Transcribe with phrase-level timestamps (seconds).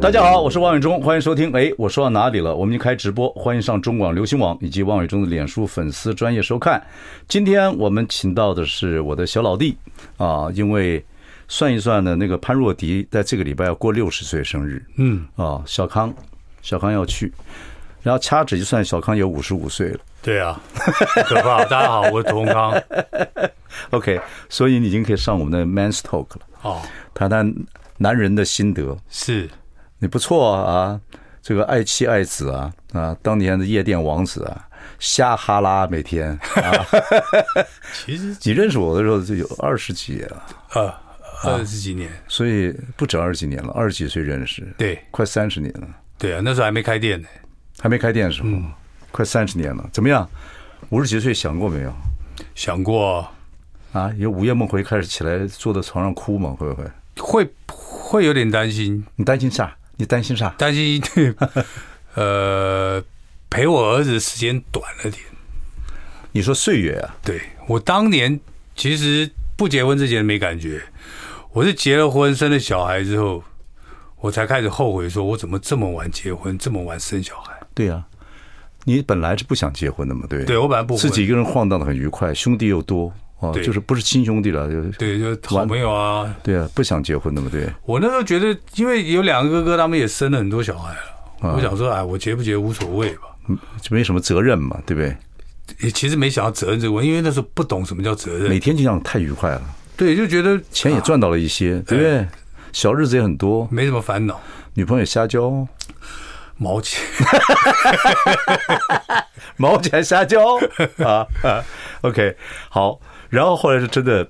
[0.00, 1.52] 大家好，我是王伟忠，欢迎收听。
[1.52, 2.54] 哎，我说到哪里了？
[2.54, 6.80] 我们已经开直播，欢迎上中广流行网以及王伟忠的脸书粉丝专业收看。
[7.26, 9.76] 今天我们请到的是我的小老弟
[10.16, 11.04] 啊，因为
[11.48, 16.14] 算一算呢，那个潘若迪在这个礼拜要过六十岁生日，嗯啊，小康，
[16.62, 17.32] 小康要去，
[18.00, 19.98] 然后掐指一算，小康也五十五岁了。
[20.22, 20.60] 对啊，
[21.26, 21.64] 可怕！
[21.64, 22.80] 大家好，我是屠洪康。
[23.90, 26.40] OK，所以你已经可以上我们的 Man's Talk 了。
[26.62, 26.80] 哦，
[27.12, 27.52] 谈谈
[27.96, 29.50] 男人的心得是。
[30.00, 31.00] 你不错啊，
[31.42, 34.68] 这个爱妻爱子啊啊，当年的夜店王子啊，
[34.98, 36.86] 瞎哈拉每天啊。
[37.92, 41.00] 其实你认识我的时候就有二十几年了，啊，
[41.44, 45.88] 二十几年，所以不止二十几年了，二十几岁认识，对，快三十年了。
[46.16, 47.28] 对啊，那时候还没开店呢，
[47.80, 48.70] 还没开店的时候，嗯，
[49.10, 49.88] 快三十年了。
[49.92, 50.28] 怎么样？
[50.90, 51.92] 五十几岁想过没有？
[52.54, 53.28] 想过
[53.92, 56.56] 啊，有午夜梦回开始起来坐在床上哭吗？
[56.56, 56.90] 会不会？
[57.20, 59.04] 会会有点担心。
[59.16, 59.76] 你担心啥？
[59.98, 60.48] 你担心啥？
[60.56, 61.02] 担心，
[62.14, 63.02] 呃，
[63.50, 65.22] 陪我儿子的时间短了点。
[66.32, 67.16] 你说岁月啊？
[67.22, 68.38] 对，我当年
[68.76, 70.80] 其实不结婚之前没感觉，
[71.52, 73.42] 我是结了婚生了小孩之后，
[74.20, 77.52] 我才开始后悔，说我怎么这么晚结婚，这么晚生小孩？
[77.74, 78.06] 对呀、啊，
[78.84, 80.26] 你本来是不想结婚的嘛？
[80.28, 83.12] 对，对我本来不自己一个人晃荡的很愉快，兄弟又多。
[83.40, 87.68] 哦，就是不是亲兄弟了，就对，就好朋友啊，对啊，不想结婚的嘛，对。
[87.84, 93.22] 我那时候觉得，因为有两个哥哥，他们也生了很多小孩了，我想说，哎，我结不结无所谓吧，
[93.80, 95.16] 就没什么责任嘛，对不对？
[95.80, 99.62] 也其实没想到责任这个问题，因为那时候不懂什么叫责任，每天就这样太愉快了，
[99.96, 102.26] 对，就觉得钱也赚到了一些，对不对？
[102.72, 104.40] 小日子也很多，没什么烦恼，
[104.74, 105.66] 女朋友也瞎交，
[106.58, 107.00] 毛钱，
[109.56, 110.56] 毛钱撒娇
[111.04, 111.64] 啊啊
[112.02, 112.36] ，OK，
[112.68, 113.00] 好。
[113.30, 114.28] 然后后来是真的，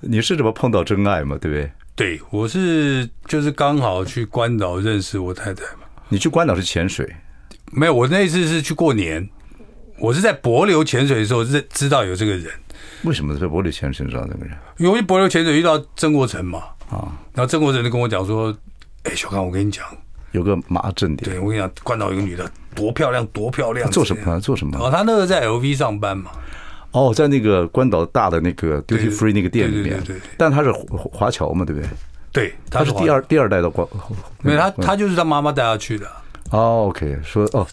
[0.00, 1.38] 你是怎么碰到真爱嘛？
[1.40, 1.70] 对不对？
[1.94, 5.82] 对，我是就是刚好去关岛认识我太太嘛。
[6.08, 7.08] 你去关岛是潜水？
[7.72, 9.28] 没有，我那次是去过年。
[9.98, 12.50] 我是在帛琉潜水的时候认知道有这个人。
[13.04, 14.56] 为什么在帛琉潜水知道这个人？
[14.78, 16.58] 因为帛琉潜水遇到曾国成嘛。
[16.90, 17.12] 啊。
[17.34, 18.56] 然后曾国成就跟我讲说
[19.04, 19.84] ：“哎，小康，我跟你讲，
[20.32, 21.30] 有个麻正点。
[21.30, 23.90] 对我跟你讲，关岛有个女的多漂亮，多漂亮。
[23.90, 24.40] 做什么？
[24.40, 24.78] 做什么？
[24.78, 26.30] 哦，她那个在 LV 上班嘛。”
[26.92, 31.88] 哦，在那个关岛大的那个 Duty Free 那个店里面，对对对，但她是华侨嘛，对不对？
[32.32, 33.86] 对，她是第二第二代的关，
[34.42, 36.06] 没有她，她就是她妈妈带她去的。
[36.50, 37.66] 哦，OK，说哦，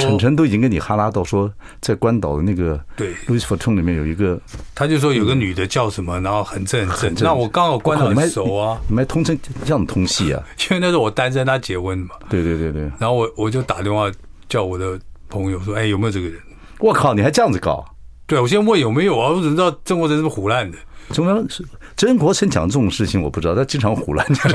[0.00, 4.40] 晨晨都已经跟你哈拉到说，在关岛的那个对 Louis Vuitton 里面有一个，
[4.74, 7.26] 他就说有个女的叫什么，然后很正很正。
[7.26, 10.42] 那我刚好关岛很熟啊，你们还通称这样通戏啊？
[10.70, 12.10] 因为那时候我单身，他结婚嘛。
[12.28, 12.82] 对对对对。
[12.98, 14.10] 然后我我就打电话
[14.48, 16.38] 叫我的朋友说，哎，有没有这个人？
[16.78, 17.84] 我靠，你还这样子搞？
[18.26, 19.30] 对，我先问有没有啊？
[19.30, 20.78] 我怎么知道郑国城这么胡烂的？
[21.12, 21.64] 中央是
[22.02, 23.22] 曾国城讲这种事情？
[23.22, 24.52] 我不知道，他经常胡乱讲。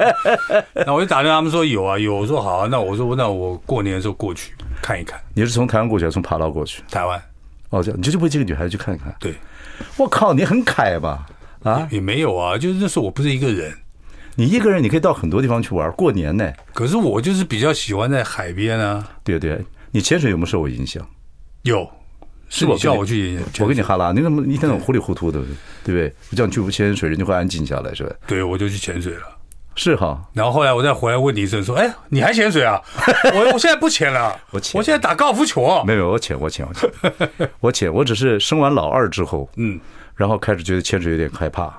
[0.86, 2.16] 那我就打电话，他们说有啊，有。
[2.16, 5.20] 我说好啊，那我说那我过年的时候过去看一看。
[5.34, 6.82] 你是从台湾过去还是从帕劳过去？
[6.90, 7.22] 台湾。
[7.68, 9.14] 哦，这样你就就为这个女孩子去看一看。
[9.20, 9.34] 对，
[9.98, 11.26] 我靠，你很凯吧？
[11.64, 13.74] 啊也，也没有啊，就是那时候我不是一个人。
[14.36, 16.50] 你一个人你可以到很多地方去玩，过年呢。
[16.72, 19.06] 可是我就是比较喜欢在海边啊。
[19.22, 21.06] 对对，你潜水有没有受我影响？
[21.64, 21.86] 有。
[22.50, 25.38] 是我叫我去，我跟你哈拉，你怎么一天怎么糊里糊涂的，
[25.84, 26.12] 对不对？
[26.30, 28.12] 我叫你去不潜水，人就会安静下来，是吧？
[28.26, 29.22] 对，我就去潜水了，
[29.76, 30.20] 是哈。
[30.34, 32.78] 然后后来我再回来问你一声，说：“哎，你还潜水啊？”
[33.32, 35.82] 我我现在不潜了，我潜，我现在打高尔夫球。
[35.86, 36.90] 没有，我潜，我潜，我潜，
[37.60, 39.78] 我潜，我只是生完老二之后，嗯，
[40.16, 41.72] 然后开始觉得潜水有点害怕。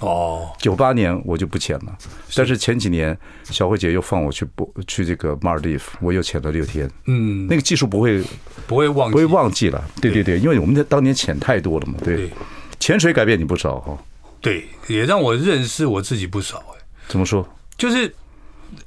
[0.00, 1.96] 哦，九八年我就不潜了，
[2.34, 6.90] 但是前几年小慧姐又放我去不去这个马尔地夫，我又潜了六天。
[7.06, 8.22] 嗯，那个技术不会
[8.66, 9.82] 不会忘记，不会忘记了。
[10.00, 11.94] 对对对，因为我们的当年潜太多了嘛。
[12.04, 12.30] 对，
[12.78, 13.96] 潜水改变你不少哈。
[14.40, 16.58] 对，也让我认识我自己不少。
[16.58, 17.48] 哎，怎么说？
[17.78, 18.14] 就是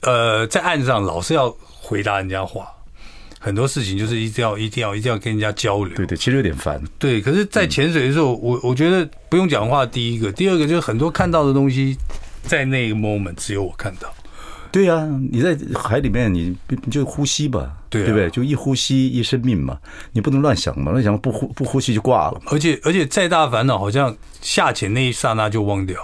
[0.02, 1.50] 呃，在岸上老是要
[1.82, 2.68] 回答人家话。
[3.40, 5.96] 很多事情就是一定要、一定要、一定要跟人家交流。
[5.96, 6.80] 对对，其实有点烦。
[7.00, 9.86] 对，可是，在潜水的时候，嗯、我我觉得不用讲话。
[9.86, 11.98] 第一个，第二个就是很多看到的东西，
[12.44, 14.14] 在那个 moment 只有我看到。
[14.72, 18.30] 对呀、啊，你在海里面，你你就呼吸吧，对、啊、对不对？
[18.30, 19.80] 就一呼吸一生命嘛，
[20.12, 22.40] 你不能乱想嘛，乱想不呼不呼吸就挂了。
[22.48, 25.98] 而且而且再大烦恼，好像下潜那一刹那就忘掉。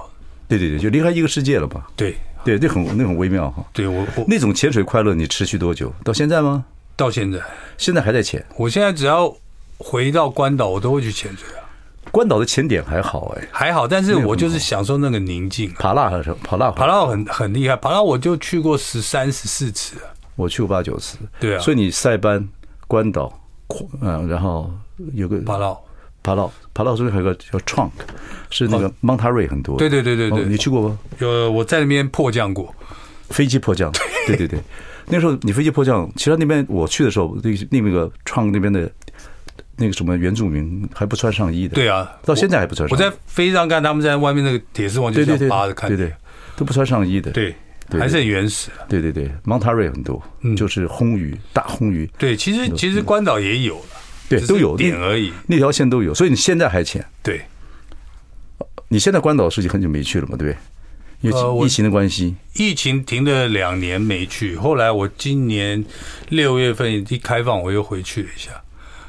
[0.47, 1.85] 对对对，就离开一个世界了吧？
[1.95, 3.63] 对对，那很那很微妙哈。
[3.73, 5.93] 对我我那种潜水快乐，你持续多久？
[6.03, 6.65] 到现在吗？
[6.95, 7.39] 到现在，
[7.77, 8.43] 现在还在潜。
[8.57, 9.35] 我现在只要
[9.77, 11.61] 回到关岛，我都会去潜水啊。
[12.11, 15.69] 关岛的潜点还好哎，还好，但是我就是享受那个宁静。
[15.73, 16.09] 帕拉
[16.43, 16.71] 帕拉？
[16.71, 21.17] 帕拉很很厉害，帕拉我就去过十三十四次啊，我去过八九次。
[21.39, 22.47] 对啊，所以你塞班、
[22.87, 23.37] 关岛，
[24.01, 24.71] 嗯，然后
[25.13, 25.75] 有个帕拉，
[26.23, 27.91] 帕拉，帕拉中间还有个叫 Trunk，
[28.49, 29.77] 是那个 Manta Ray 很多。
[29.77, 30.97] 对对对对对，你去过吗？
[31.19, 32.73] 有，我在那边迫降过，
[33.29, 33.91] 飞机迫降。
[34.27, 34.59] 对对对，
[35.07, 38.91] 那时候你飞机迫降，其实那边我去的时候，那那个 Trunk 那边的。
[39.77, 43.01] 那个什么原住民还不穿上衣的，对啊，到现在还不穿上衣。
[43.01, 46.13] 我在飞机上看他们在外面那个铁丝网就这样扒着看，对对，
[46.55, 47.53] 都不穿上衣的，对，
[47.91, 48.69] 还是很原始。
[48.87, 50.23] 对对对，Manta Ray 很多，
[50.55, 52.09] 就是红鱼，大红鱼。
[52.17, 53.85] 对，其实其实关岛也有了，
[54.29, 56.13] 对，都有点而已，那条线都有。
[56.13, 57.05] 所以你现在还浅？
[57.21, 57.41] 对，
[58.87, 60.37] 你现在关岛是已经很久没去了嘛？
[60.37, 60.57] 对不对？
[61.21, 65.83] 因为疫情的关系，疫情停了两年没去，后来我今年
[66.29, 68.51] 六月份一开放，我又回去了一下。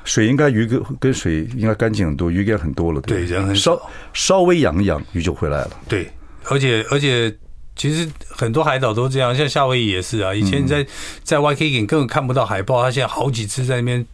[0.05, 3.01] 水应该鱼跟跟水应该干净很多，鱼应该很多了。
[3.01, 5.71] 对，人很少，稍稍微养一养，鱼就回来了。
[5.89, 6.09] 对，
[6.45, 7.37] 而且而且，
[7.75, 10.33] 其实很多海岛都这样，像夏威夷也是啊。
[10.33, 10.87] 以前你在
[11.25, 14.07] 在 Waikiki 根本看不到海豹，它现在好几次在那边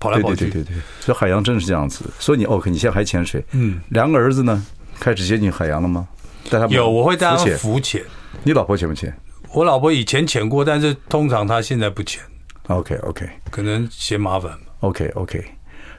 [0.00, 0.46] 跑来跑去。
[0.46, 2.06] 对对对对，所以海洋真的是这样子。
[2.18, 3.44] 所以你 OK，你现在还潜水？
[3.52, 4.64] 嗯，两个儿子呢，
[4.98, 6.08] 开始接近海洋了吗？
[6.50, 8.02] 带他们有，我会带他们浮潜。
[8.42, 9.14] 你老婆潜不潜？
[9.52, 12.20] 我老婆以前潜过，但是通常她现在不潜。
[12.68, 14.52] OK OK，可能嫌麻烦。
[14.80, 15.44] OK OK，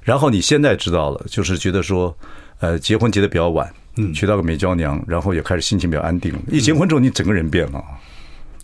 [0.02, 2.16] 然后你现在知道了，就是觉得说，
[2.60, 6.40] 呃，结婚结的比较晚，嗯，娶到个美娇娘，然后也开始心情比较安定了。
[6.52, 7.84] 一结婚之后，你整个人变了，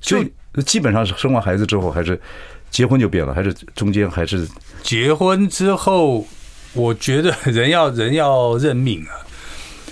[0.02, 0.32] 所以
[0.66, 2.20] 基本上是生完孩子之后，还是
[2.70, 4.48] 结婚就变了，还是中间还是
[4.84, 6.26] 结婚之后，
[6.74, 9.14] 我觉得人要人要认命啊，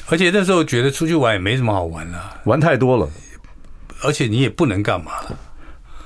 [0.10, 3.10] 而且那时候觉得出去玩也没什么好玩了，玩太多了，
[4.04, 5.38] 而且你也不能干嘛了。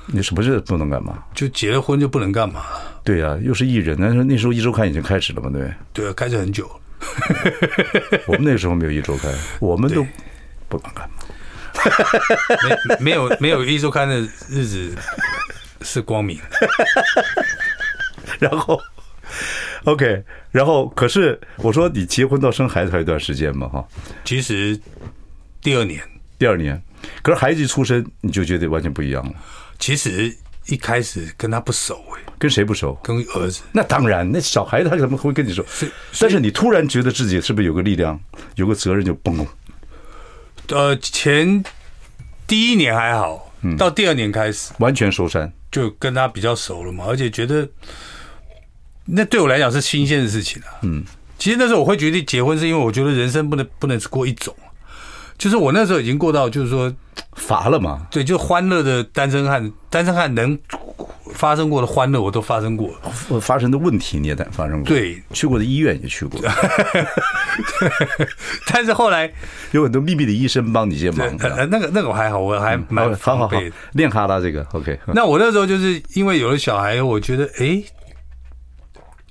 [0.06, 1.24] 你什么事不能干嘛？
[1.34, 3.00] 就结了婚就不能干嘛了？
[3.02, 6.70] 对呀、啊，又是艺人，那时候那时候一周刊已经开始了嘛，对对啊，开始很久。
[8.26, 10.06] 我们那时候没有一周刊，我们都
[10.68, 11.16] 不能干嘛。
[12.62, 14.94] 没没有没有一周刊的日子
[15.82, 16.38] 是光明。
[18.40, 18.80] 然后
[19.84, 23.86] ，OK，然后可是我说你结婚到生孩子还有一段时间嘛，哈。
[24.24, 24.78] 其实
[25.62, 26.02] 第二年，
[26.38, 26.80] 第二年，
[27.22, 29.32] 可是孩子一出生你就觉得完全不一样了。
[29.78, 30.34] 其实
[30.66, 32.98] 一开始跟他不熟哎，跟谁不熟？
[33.02, 33.62] 跟儿子。
[33.72, 35.64] 那当然，那小孩子他怎么会跟你说？
[36.18, 38.18] 但是你突然觉得自己是不是有个力量，
[38.54, 39.46] 有个责任就崩了。
[40.68, 41.62] 呃，前
[42.46, 47.68] 第一年还好，到第二年开始完全收山，就跟他比较熟了嘛，而且觉得
[49.06, 50.68] 那对我来讲是新鲜的事情啊。
[50.82, 51.04] 嗯，
[51.38, 54.54] 其实那时候我会决定结婚，是因为我觉得人生不能不能只过一种。
[55.36, 56.92] 就是我那时候已经过到，就是说
[57.34, 58.06] 乏了嘛。
[58.10, 60.56] 对，就欢乐的单身汉，单身汉能
[61.32, 62.94] 发生过的欢乐我都发生过，
[63.40, 64.84] 发生的问题你也得发生过。
[64.86, 66.40] 对，去过的医院也去过。
[68.72, 69.30] 但是后来
[69.72, 71.36] 有很多秘密的医生帮你这些忙。
[71.68, 73.60] 那个那个我还好，我还蛮好好好
[73.92, 74.96] 练哈拉这个 OK。
[75.08, 77.82] 那我那时候就是因为有了小孩，我觉得哎，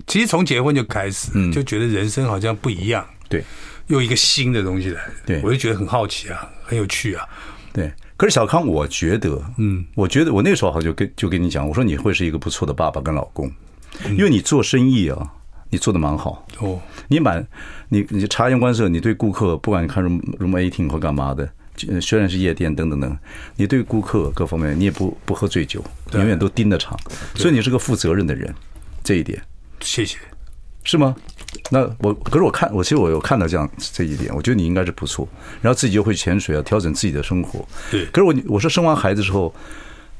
[0.07, 3.05] 其实从结婚就开始，就觉得人生好像不一样。
[3.29, 3.43] 对。
[3.87, 7.27] 又一个新的东西来，对，我就觉得很好奇啊，很有趣啊，
[7.73, 7.91] 对。
[8.15, 13.51] 可是小康，我觉得，嗯，我觉得我那时候好像就跟就跟你讲，我说你会是一个不错的爸爸跟老公，
[14.11, 15.33] 因为你做生意啊，
[15.69, 16.47] 你做的蛮好。
[16.59, 16.81] 哦。
[17.09, 17.45] 你满，
[17.89, 21.51] 你你察言观色，你对顾客，不管你看 room room eighteen 或干嘛的，
[21.99, 23.17] 虽然是夜店等等等，
[23.57, 26.97] 你对顾客各方面，你也不不喝醉酒，永远都盯得场，
[27.35, 28.55] 所以你是个负责任的人，
[29.03, 29.43] 这一点，
[29.83, 30.17] 谢谢，
[30.83, 31.15] 是吗？
[31.69, 35.27] 那我可是我看我其实我有看到这样这一点，我觉得你应该是不错，
[35.61, 37.65] 然后自己就会潜水啊，调整自己的生活。
[37.91, 38.05] 对。
[38.07, 39.53] 可是我我说生完孩子之后，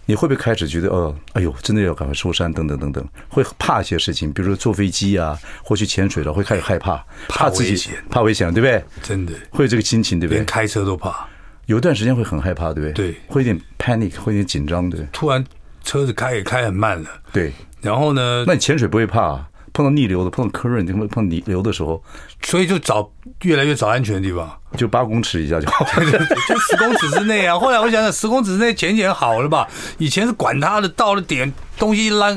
[0.06, 8.84] 你会不会开始觉得哦，哎呦，真的要赶快收山等等等等，会怕一些事情，比如说坐飞机啊，或去潜水了，会开始害怕，怕自己怕危险，对不对？
[9.02, 10.40] 真的会有这个心情，对不对？
[10.40, 11.28] 连开车都怕，
[11.66, 13.12] 有一段时间会很害怕，对不对？
[13.12, 15.06] 对，会有点 panic，会有点紧张，对。
[15.12, 15.44] 突然
[15.84, 17.52] 车子开也开很慢了，对。
[17.82, 18.46] 然后呢？
[18.48, 19.50] 那你潜水不会怕啊？
[19.74, 22.02] 碰到逆流的，碰到 current，碰碰逆流的时候，
[22.44, 23.12] 所以就找
[23.42, 27.58] 越来越找安全的地方，就八公尺以下就好， 就十公尺之内啊。
[27.58, 29.68] 后来我想想，十公尺之内潜潜好了吧？
[29.98, 32.30] 以前是管他的，到了点东西一拉，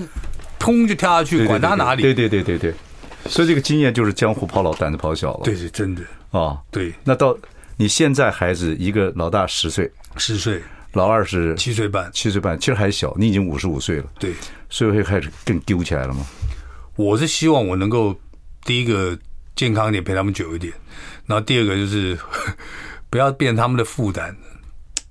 [0.59, 2.03] 砰就跳下去，管他哪里。
[2.03, 2.75] 对对对对对，
[3.27, 5.41] 所以这个经验就是江湖跑老，胆子跑小了。
[5.45, 6.95] 对对，真的啊，对。
[7.05, 7.37] 那到
[7.77, 10.63] 你现在孩子一个老大十岁，十岁，
[10.93, 14.05] 老二是七岁半，七岁半，其实还小，你已经五十五岁了。
[14.19, 14.33] 对，
[14.71, 16.25] 所以会开始更丢起来了吗？
[16.97, 18.15] 我是希望我能够
[18.65, 19.17] 第一个
[19.55, 20.73] 健康一点，陪他们久一点，
[21.27, 22.19] 然后第二个就是
[23.09, 24.35] 不 不要变成他们的负担。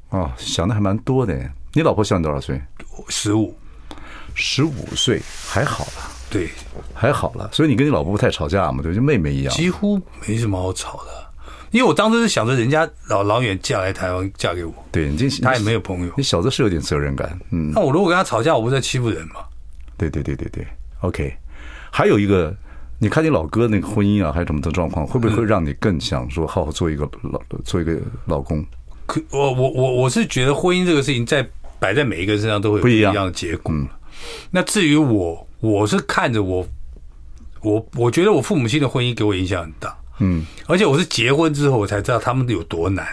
[0.09, 1.35] 哦，想的还蛮多的。
[1.73, 2.61] 你老婆小你多少岁？
[3.09, 3.55] 十五，
[4.33, 6.11] 十五岁还好了。
[6.29, 6.49] 对，
[6.93, 7.49] 还好了。
[7.51, 8.81] 所以你跟你老婆不太吵架嘛？
[8.81, 9.53] 对，就妹妹一样。
[9.53, 11.27] 几乎没什么好吵的，
[11.71, 16.13] 因为我当时是想着人家老老远嫁来台湾嫁给我，对，你这他也没有朋友。
[16.17, 17.71] 你小子是有点责任感，嗯。
[17.73, 19.35] 那我如果跟他吵架，我不是在欺负人吗？
[19.97, 20.65] 对对对对对
[21.01, 21.35] ，OK。
[21.95, 22.53] 还有一个，
[22.99, 28.65] 你看你老哥那个婚姻啊，还有什么的状况，会不会会让你更想说好好做一个老做一个老公？
[29.05, 31.47] 可我我我我是觉得婚姻这个事情在。
[31.77, 33.71] 摆在每一个人身上都会有不一样的结果。
[34.49, 36.65] 那至于我，我是看着我，
[37.61, 39.95] 我我觉得我父母亲的婚姻给我影响很大。
[40.19, 43.05] 嗯，而且我是结婚之后我才知道他们有多难。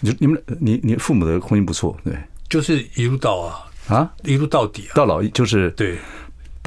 [0.00, 2.14] 你你们你你父母的婚姻不错，对，
[2.50, 5.96] 就是一路到啊啊一路到底啊，到老就是对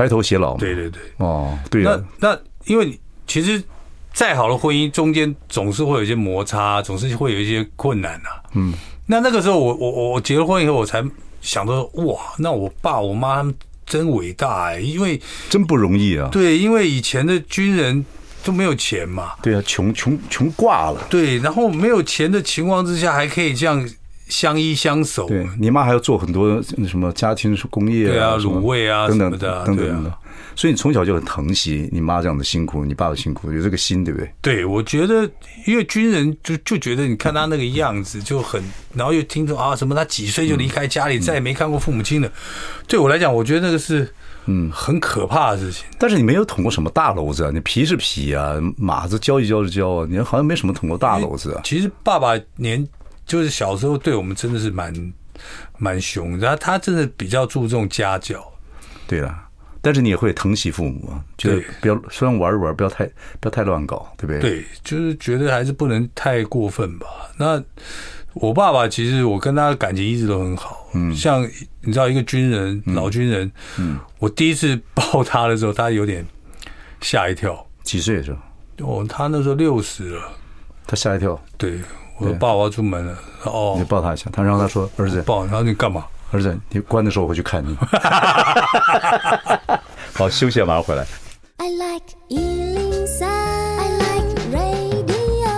[0.01, 0.58] 白头偕老。
[0.58, 2.01] 对对对哦，对啊。
[2.17, 3.63] 那那因为其实
[4.12, 8.41] 再好的婚姻中间总是会有一些摩擦，总是会有一些困难啊。
[8.53, 8.74] 嗯。
[9.05, 11.03] 那那个时候我，我我我结了婚以后，我才
[11.41, 13.53] 想到哇，那我爸我妈他们
[13.86, 16.29] 真伟大哎，因为真不容易啊。
[16.31, 18.03] 对，因为以前的军人
[18.43, 19.34] 都没有钱嘛。
[19.43, 21.05] 对啊，穷穷穷挂了。
[21.10, 23.88] 对，然后没有钱的情况之下，还可以这样
[24.31, 25.27] 相依相守。
[25.27, 30.11] 对，你妈还要做很多什么家庭工业啊，对啊，卤味啊等等的，等等的。
[30.55, 34.31] 所以你从小就很疼惜你妈这样的辛苦，你爸的辛苦，有这个心，对不对？
[34.41, 35.29] 对，我觉得，
[35.65, 38.61] 因为军人就就觉得，你看他那个样子就很，
[38.93, 42.31] 然后又听说啊什么，他几岁就离开家里，再也没看过父母亲的。
[42.88, 44.09] 对我来讲，我觉得那个是
[44.45, 45.85] 嗯很可怕的事情。
[45.97, 47.51] 但是你没有捅过什么大篓子啊？
[47.53, 51.61] 你皮是皮啊，马子教一教就教啊，你好像没什么捅过大篓子啊。
[51.63, 52.85] 其实爸爸年
[53.25, 54.94] 就是小时候对我们真的是蛮
[55.78, 58.46] 蛮凶，然后他真的比较注重家教。
[59.08, 59.48] 对了。
[59.84, 63.04] 但是你也会疼惜父母啊，觉得不要虽然玩一玩，不要太
[63.40, 64.40] 不要太乱搞，对不对？
[64.40, 67.08] 对，就是觉得还是不能太过分吧。
[67.36, 67.60] 那
[68.34, 71.42] 我爸爸其实我跟他的感情一直都很好，嗯，像
[71.82, 76.24] 你知道一个军人，老军人，嗯，我第一次抱他的时候，他有点
[77.01, 77.68] 吓一跳。
[77.82, 79.01] 几岁的时候？
[79.01, 80.32] 哦，他那时候六十了，
[80.86, 81.44] 他吓一跳。
[81.58, 81.80] 对，
[82.22, 83.18] 我说爸，我要出门了。
[83.46, 86.06] 哦，你抱他一下，他然后他说儿子抱，然后你干嘛？
[86.30, 87.75] 儿子，你关的时候我会去看你。
[90.13, 91.04] 好，休息，马上回来。
[91.58, 95.50] I like 103, I like radio。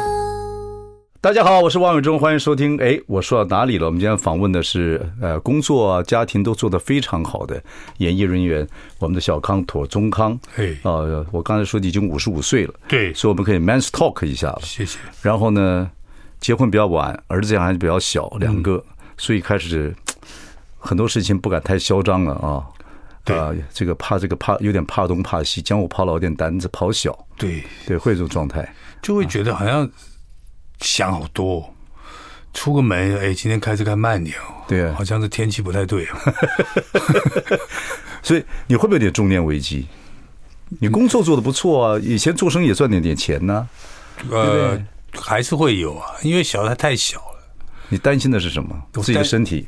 [1.19, 2.81] 大家好，我是王伟忠，欢迎收听。
[2.81, 3.87] 哎，我说到哪里了？
[3.87, 7.61] 我们今天访问的是呃，工作啊、家庭都做得非常好的
[7.97, 8.65] 演艺人员，
[8.99, 10.39] 我们的小康妥中康。
[10.55, 14.59] 嘿，呃，我刚才说你已经五十五岁了，对，所以我们可以 man's talk 一下了。
[14.61, 14.97] 谢谢。
[15.21, 15.91] 然后呢，
[16.43, 19.95] 结婚比较晚，儿子还比较小，两个，嗯、所以开始。
[20.85, 22.59] 很多事情不敢太嚣张了啊，
[23.23, 23.39] 对。
[23.39, 27.63] 啊，这个怕这个怕有点怕东怕西，将我怕老点胆子跑小，对。
[27.87, 28.69] 对，会这种状态，
[29.01, 29.89] 就会觉得好像
[30.81, 31.73] 想好多，
[32.53, 34.85] 出个门，哎，今天开车开慢点哦，对。
[34.85, 36.19] 啊，好像是天气不太对啊，
[38.21, 39.87] 所以你会不会有点中年危机？
[40.81, 43.69] 你工作做的不错啊，以前做生意也赚点点钱呢，
[44.29, 44.77] 呃，
[45.19, 47.25] 还是会有啊，因为小孩太小了。
[47.89, 48.75] 你担心的是什么？
[48.93, 49.67] 自己的身体。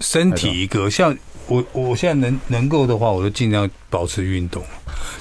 [0.00, 4.64] 身体一个，像我我现在能能够的话，我就尽量保持运动。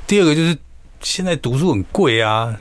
[0.08, 0.58] 第二个就是
[1.01, 2.58] 现在读书很贵啊，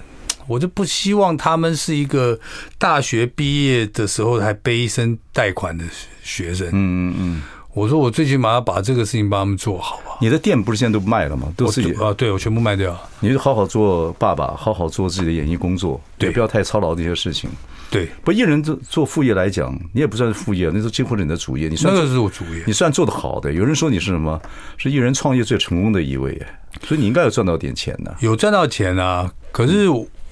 [0.47, 2.38] 我就不希望他们是一个
[2.76, 5.85] 大学毕业的时候还背一身贷款的
[6.23, 6.69] 学生。
[6.69, 10.16] 嗯嗯嗯，我说我最起码要把这个事情帮他们做好吧。
[10.20, 11.52] 你的店不是现在都卖了吗？
[11.56, 12.98] 都自己啊，对，我全部卖掉。
[13.20, 17.48] 你就好好做爸爸，好好做自己的演艺工作，对，不要太操劳这些事情。
[17.90, 21.68] 对，不艺人做做副业来讲，你也不算是副业，那是几乎是你的主业。
[21.68, 23.52] 你算那个是我主业，你算做的好的。
[23.52, 24.40] 有人说你是什么？
[24.76, 26.40] 是艺人创业最成功的一位，
[26.82, 28.14] 所以你 应该有赚到点钱的。
[28.20, 29.86] 有赚到钱啊，可是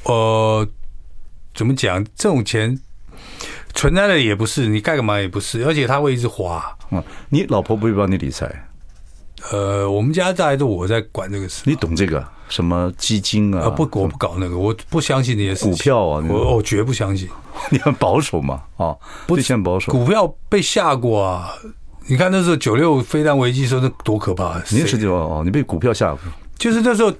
[0.04, 0.68] 呃，
[1.54, 2.04] 怎么讲？
[2.14, 2.78] 这种钱
[3.74, 6.76] 存在的也不是，你干干嘛也不是，而且他会一直花。
[6.90, 8.50] 嗯，你老婆不会帮你理财？
[9.52, 11.62] 呃，我们家大概都我在管这个事。
[11.64, 12.26] 你懂这个？
[12.48, 13.68] 什么基金啊？
[13.68, 15.64] 不，我不搞那个，我不相信那些。
[15.64, 17.28] 股票啊，我我绝不相信。
[17.70, 18.62] 你很保守嘛？
[18.76, 19.92] 啊，不先保守。
[19.92, 21.52] 股票被吓过啊！
[22.06, 24.58] 你看那时候九六飞弹危机时候那多可怕！
[24.70, 26.20] 你是九哦，你被股票吓过？
[26.56, 27.12] 就是那时候，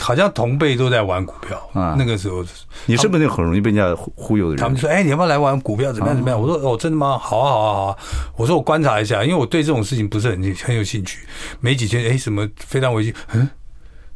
[0.00, 1.94] 好像同辈都在玩股票啊。
[1.98, 2.44] 那个时候，
[2.86, 4.58] 你是不是那很容易被人家忽悠的人？
[4.58, 5.92] 他们说：“哎，你要不要来玩股票？
[5.92, 6.16] 怎么样？
[6.16, 7.18] 怎么样？”我说：“哦，真的吗？
[7.18, 7.96] 好啊，好啊，好啊！”
[8.36, 11.20] 我说：“我观察一下，因为我对这种事情不是很很有兴趣。
[11.60, 13.14] 没几天，哎，什么非常危机？
[13.32, 13.48] 嗯。”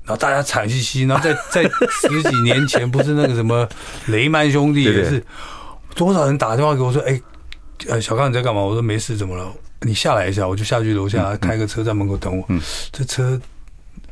[0.04, 3.68] 然后大家惨兮兮，然后在在十几年前，不是那个什么
[4.06, 5.22] 雷曼兄弟也是，
[5.94, 7.20] 多少人打电话给我说：“哎，
[7.88, 9.52] 呃，小康你在干嘛？”我说：“没事，怎么了？
[9.82, 12.58] 你下来一下，我就下去楼下开个车在门口等我。”嗯，
[12.90, 13.38] 这车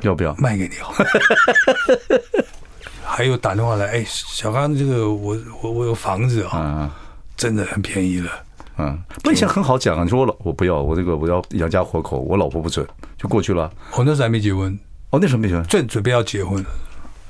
[0.01, 0.77] 要不要卖给你？
[0.81, 0.95] 好。
[3.09, 6.91] 还有打电话来：“哎，小刚，这个我我我有房子啊，
[7.37, 8.31] 真的很便宜了。
[8.79, 12.87] 嗯，那以前很好讲啊，你说我老我不要，我这个我要养家活口，我老婆不准，
[13.17, 13.73] 就过去了。
[13.93, 14.79] 我那时候还没结婚，
[15.11, 16.63] 哦，那时候没结婚，正准备要结婚。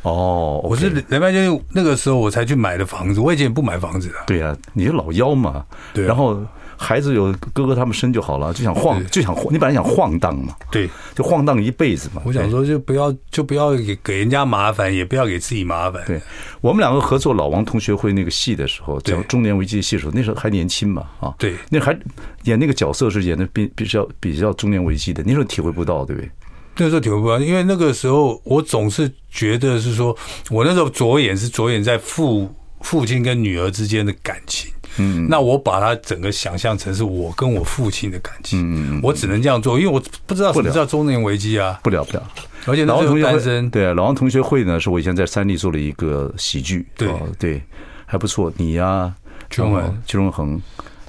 [0.02, 4.14] 哦，我是礼拜天那个时候我才去买的房子，我以前不买房子的。
[4.26, 6.04] 对呀，你是老幺嘛，对。
[6.04, 6.42] 然后
[6.78, 12.22] 孩子有哥哥他们生就好了，就想晃，就想晃，你本来想晃荡嘛，对，就晃荡一辈子嘛。
[12.24, 16.02] 我想说，就不要就不要给给人家麻烦，也不要给自己麻烦。
[16.06, 16.20] 对，
[16.60, 21.98] 我们两个合作老王同学会那个戏的时候，讲中年危机戏的时候，那时候还年轻嘛，啊，对，那还
[22.44, 26.30] 演那个角色是演的比比较比较中年危机的，那时候体会不到，对不对？
[26.78, 30.14] 那时候体会不到，因为那个时候我总是觉得是说，
[30.50, 34.70] 我那时候着眼是着眼在父父亲跟女儿之间的感情。
[34.98, 38.60] 嗯，那我把它整个想象成是我跟我父亲的感情。
[38.62, 42.22] 嗯，我只能这样做，因为我不知道什么叫中年危机啊，不了不了。
[42.66, 47.08] 而且老王同学会，对啊，老王同学会呢，是我以前在三立做了一个喜剧，对。
[47.38, 47.62] 对，
[48.04, 48.52] 还不错。
[48.56, 49.14] 你呀，
[49.50, 50.60] 邱荣恒、邱荣恒，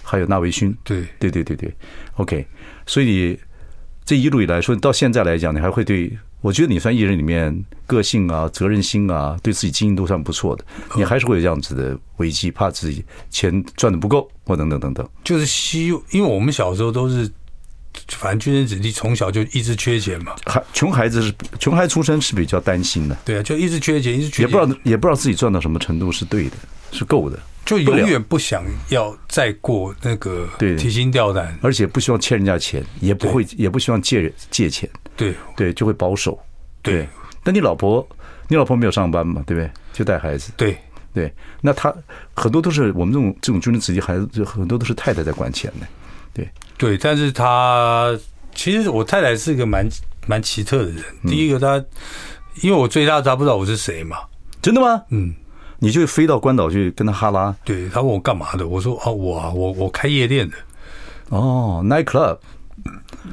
[0.03, 1.03] 还有纳维勋，对。
[1.19, 1.73] 对对对对
[2.15, 2.45] ，OK，
[2.85, 3.39] 所以。
[4.05, 6.09] 这一路以来说，到现在来讲，你还会对，
[6.41, 10.63] 我觉得你算艺人里面个性啊、责任心啊，对自己经营都算不错的。
[10.95, 15.07] 你还是会有这样子的危机，怕自己钱赚的不够，或等等等等。
[15.23, 17.29] 就是希，因为我们小时候都是，
[18.09, 20.35] 反正军人子弟，从小就一直缺钱嘛。
[20.45, 23.17] 还穷孩子是穷孩子出身是比较担心的。
[23.25, 26.55] 对啊，就一直缺钱，一直缺钱，也不知道也不知道自己赚到什么程度是对的，
[26.91, 27.39] 是够的。
[27.65, 36.39] 就永远不想要再过那个提心吊胆，而且不希望欠人家钱，也不会也不希望借借钱，对对，就会保守。
[36.81, 37.07] 对，
[37.43, 38.07] 那你老婆，
[38.47, 39.43] 你老婆没有上班嘛？
[39.45, 39.69] 对不对？
[39.91, 40.53] 就带孩子。
[40.55, 40.77] 对
[41.13, 41.93] 对，那他
[42.35, 45.87] 很多都是我们这种这种军人子弟孩子，就很多都是太太在管钱的。
[46.33, 46.47] 对
[46.77, 48.17] 对，但是他
[48.53, 49.85] 其实我太太是一个蛮
[50.27, 51.03] 蛮奇特的人。
[51.23, 51.83] 第一个，他
[52.61, 54.17] 因为我追他，他不知道我是谁嘛？
[54.61, 55.03] 真的吗？
[55.09, 55.33] 嗯。
[55.79, 57.55] 你就飞到关岛去跟他哈拉？
[57.63, 60.57] 对，他问我干嘛的，我说啊，我啊，我我开夜店的。
[61.29, 62.35] 哦，night club。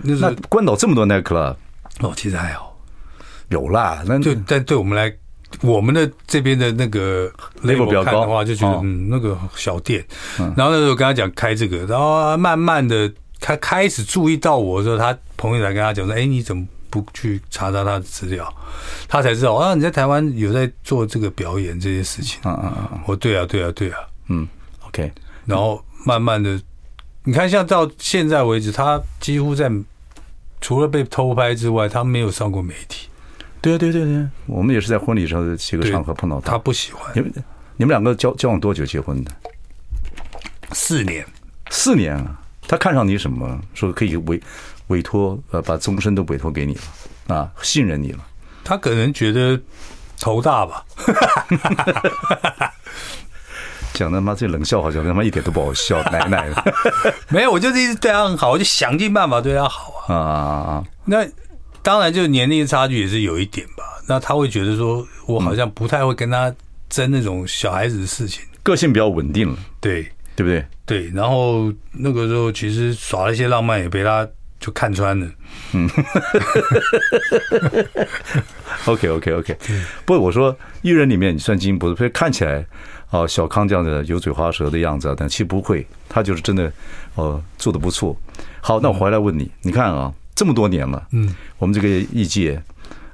[0.03, 1.57] 那关岛这么多 night club？
[2.01, 2.77] 哦，其实还好，
[3.49, 4.03] 有啦。
[4.07, 5.15] 那就但对我们来，
[5.63, 7.31] 我们的这边的那个
[7.63, 10.05] level 比较高的话，就觉得嗯，那个小店。
[10.57, 16.67] 然后那时候跟他讲开这个，然后慢慢的他开始注意到我的时候，他朋友来跟他讲说，哎，你怎么？
[16.91, 18.49] 不去查查他的资料，
[19.09, 19.75] 他才知道啊！
[19.75, 22.39] 你在台湾有在做这个表演这些事情。
[22.45, 23.01] 嗯嗯嗯。
[23.05, 23.99] 我对啊，对啊，对啊。
[24.29, 24.47] 嗯
[24.87, 25.11] ，OK。
[25.45, 26.57] 然后慢慢的，
[27.25, 29.69] 你看，像到现在为止，他几乎在
[30.65, 33.07] 除了被偷拍之外，他没有上过媒体。
[33.61, 36.53] 对啊，对对对，我们也是在婚礼上的几个场合碰到他。
[36.53, 37.13] 他不喜欢。
[37.15, 37.31] 你们
[37.77, 39.31] 你们两个交交往多久结婚的？
[40.73, 41.23] 四年。
[41.69, 42.41] 四年啊！
[42.67, 43.61] 他看上你什么？
[43.75, 44.41] 说可以委。
[44.87, 48.21] 委托呃，把终身都委托给你了啊，信任你了。
[48.65, 49.61] 他可能觉得
[50.19, 50.83] 头大吧，
[53.95, 56.75] 讲他妈这冷笑话，讲他妈一点都不好笑，奶奶的。
[57.31, 60.15] 没有，我就是一直对他很好，我就想尽办法对他好啊。
[60.15, 60.85] 啊啊啊！
[61.07, 61.25] 那
[61.81, 63.85] 当然，就年龄差距也是有一点吧。
[64.07, 66.55] 那他会觉得说，我好像不太会跟他
[66.91, 70.03] 争那种小孩子的事情，个性比较稳定了，对
[70.37, 70.67] 对不对？
[70.85, 71.11] 对。
[71.15, 74.29] 然后那个时候其实耍了一些浪漫，也被他。
[74.65, 75.29] 就看穿了，
[75.75, 75.87] 嗯，
[78.89, 79.55] OK OK OK，
[80.07, 82.65] 不我说艺人里面你算精英不是，所以看起来
[83.11, 86.73] 哦，小康这样的油嘴滑舌的样子啊，但其实不会，他就是真的
[87.15, 88.17] 哦做的不错。
[88.63, 92.63] 好，那我回来问你，你看啊，这么多年了，嗯，我们这个艺界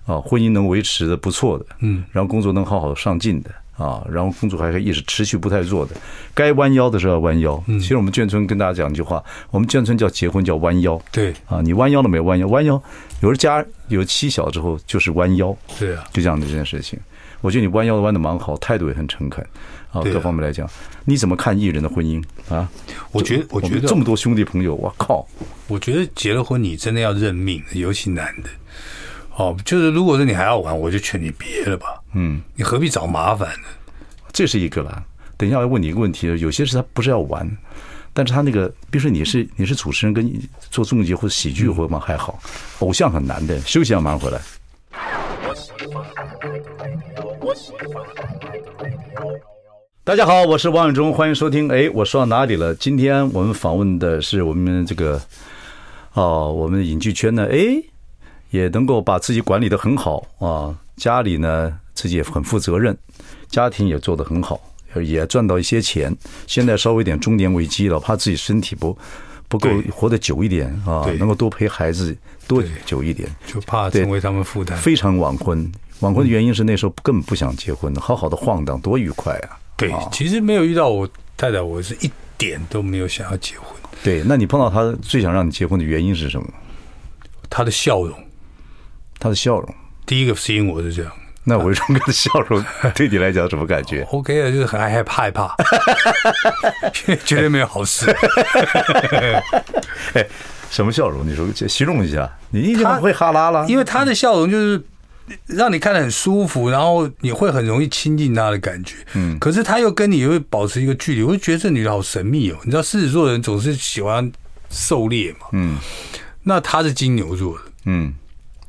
[0.06, 3.50] 啊，婚姻能维持的不错的，嗯，然后工作能好好上进的。
[3.80, 5.96] 啊，然后工作还可以一直持续不太弱的，
[6.34, 7.62] 该弯腰的时候要弯腰。
[7.66, 11.00] 其实我们眷村跟大家讲一句话，我们眷村叫结婚叫弯腰。
[11.10, 12.24] 对啊，你弯腰了没有？
[12.24, 12.80] 弯腰，弯腰。
[13.22, 15.56] 有了家有了妻小之后就是弯腰。
[15.78, 16.98] 对啊，就这样的这件事情，
[17.40, 19.42] 我觉得你弯腰弯的蛮好，态度也很诚恳
[19.92, 20.68] 啊，各方面来讲，
[21.06, 22.68] 你怎么看艺人的婚姻啊？
[23.12, 25.26] 我觉得，我觉得这么多兄弟朋友，我靠，
[25.68, 28.50] 我觉得结了婚你真的要认命，尤其男的。
[29.40, 31.98] 哦，就是如果说你还要玩，我就劝你别了吧。
[32.12, 33.68] 嗯，你何必找麻烦呢？
[34.34, 35.02] 这是一个啦。
[35.38, 37.50] 等一下，要问你一个问题，有些事他不是要玩，
[38.12, 40.30] 但是他那个，比如说你是你是主持人，跟
[40.70, 42.38] 做综艺或者喜剧或者嘛还好，
[42.80, 43.58] 偶像很难的。
[43.60, 44.38] 休息一下，马上回来。
[50.04, 51.66] 大家好，我是王永忠，欢迎收听。
[51.70, 52.74] 哎，我说到哪里了？
[52.74, 55.18] 今天我们访问的是我们这个
[56.12, 57.82] 哦，我们的影剧圈呢，哎。
[58.50, 62.96] 也能够把自己管理的很好啊，家里呢自己也很负责任，
[63.48, 64.60] 家庭也做得很好，
[65.02, 66.14] 也赚到一些钱。
[66.46, 68.96] 现在稍微有点中年危机了，怕自己身体不
[69.48, 74.76] 不够活得久一点啊，能够多陪孩子多久一点，就怕成为他们负担。
[74.78, 79.58] 非常晚婚，晚婚的原因是那时候根本不想结婚，好好的晃荡多愉快啊！
[79.76, 83.66] 对，其实没有遇到我太太，我是一点都没有想要结婚。
[84.02, 86.46] 对，那你碰到他最想让你结婚的原因是什么？
[87.48, 88.16] 他的笑容，
[89.20, 91.12] 他的笑容，第一个吸引我是这样。
[91.44, 92.62] 那伟忠哥的笑容
[92.94, 95.56] 对你来讲什么感觉？OK 啊，就是很害怕，害怕，
[97.24, 98.10] 绝对没有好事。
[100.12, 100.26] 哎，
[100.70, 101.26] 什么笑容？
[101.26, 102.30] 你说形容一下。
[102.50, 104.82] 你一定会哈拉了，因为他的笑容就是
[105.46, 108.96] 让你看得很舒服，然后你会很容易亲近他的感觉。
[109.14, 112.58] 嗯，可是他又跟你又会保持一个距离，我就觉得这女的好神秘哦。
[112.64, 114.30] 你知道狮子座的人总是喜欢
[114.68, 115.46] 狩猎嘛？
[115.52, 115.78] 嗯，
[116.42, 118.14] 那他是金牛座的，嗯。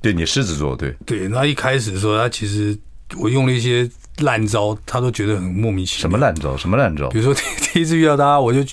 [0.01, 2.77] 对，你狮子座，对对，那一开始的时候，他其实
[3.17, 3.87] 我用了一些
[4.17, 6.01] 烂招，他都觉得很莫名其妙。
[6.01, 6.57] 什么烂招？
[6.57, 7.07] 什么烂招？
[7.09, 7.41] 比如说第
[7.73, 8.63] 第一次遇到他，我就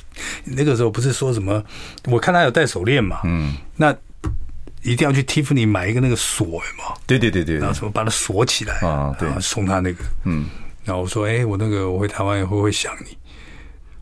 [0.44, 1.62] 那个时候不是说什么，
[2.06, 3.94] 我看他有戴手链嘛，嗯，那
[4.82, 10.46] 一定要去 Tiffany 买一个那个锁嘛，对对对对，然后什么把它锁起来啊，对，送他那个，嗯，
[10.84, 13.16] 然后我说，哎，我那个我回台湾以后会想你，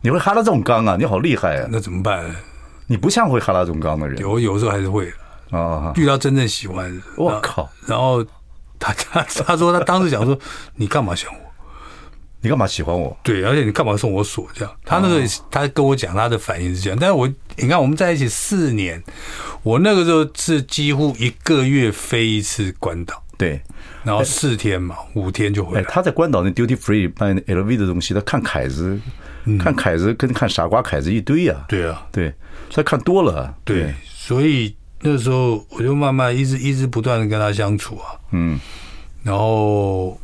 [0.01, 0.95] 你会哈拉这种刚啊？
[0.97, 1.67] 你好厉害啊！
[1.69, 2.33] 那怎么办？
[2.85, 5.11] 你不像会哈拉这种刚的人，有有时候还是会。
[5.51, 5.93] 啊！
[5.95, 7.69] 遇到真正喜欢的，我靠！
[7.85, 8.23] 然后
[8.79, 10.37] 他 他他说他当时讲说，
[10.75, 11.39] 你干嘛想我？
[12.39, 13.17] 你干嘛喜欢我？
[13.23, 14.47] 对，而且你干嘛送我锁？
[14.53, 16.97] 这样，他那个他跟我讲他的反应是这样。
[16.99, 19.03] 但是我你看我们在一起四年，
[19.63, 23.59] 我那个时候是几乎一个月飞一次关岛，对，
[24.03, 25.83] 然后四天嘛，五天就回来。
[25.89, 28.97] 他在关岛那 duty free 卖 LV 的东西，他看凯子，
[29.59, 31.65] 看凯子跟看傻瓜凯子一堆呀。
[31.67, 32.31] 对啊，对，
[32.69, 34.76] 他看多了，对，所以。
[35.01, 38.59] 那时候我就慢慢一直一直不断的跟他相处啊，嗯，
[39.23, 40.19] 然后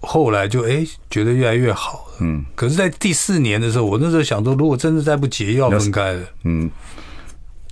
[0.00, 6.70] 后来就哎觉得越来越好，嗯，可是，在第四年的时候，我那时候想说，如果真的再不结，又要分开了，嗯，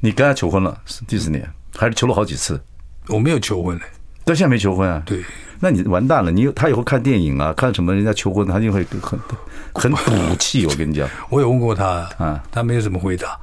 [0.01, 2.61] 你跟他求婚了，第四年还是求了好几次？
[3.09, 3.85] 我没有求婚嘞，
[4.25, 5.03] 到现在没求婚啊？
[5.05, 5.23] 对。
[5.61, 6.31] 那你完蛋了！
[6.31, 9.19] 你他以后看电影啊，看什么人家求婚，他就会很
[9.73, 10.67] 很赌气。
[10.67, 13.39] 我跟你讲， 我有问过他啊，他没有什么回答。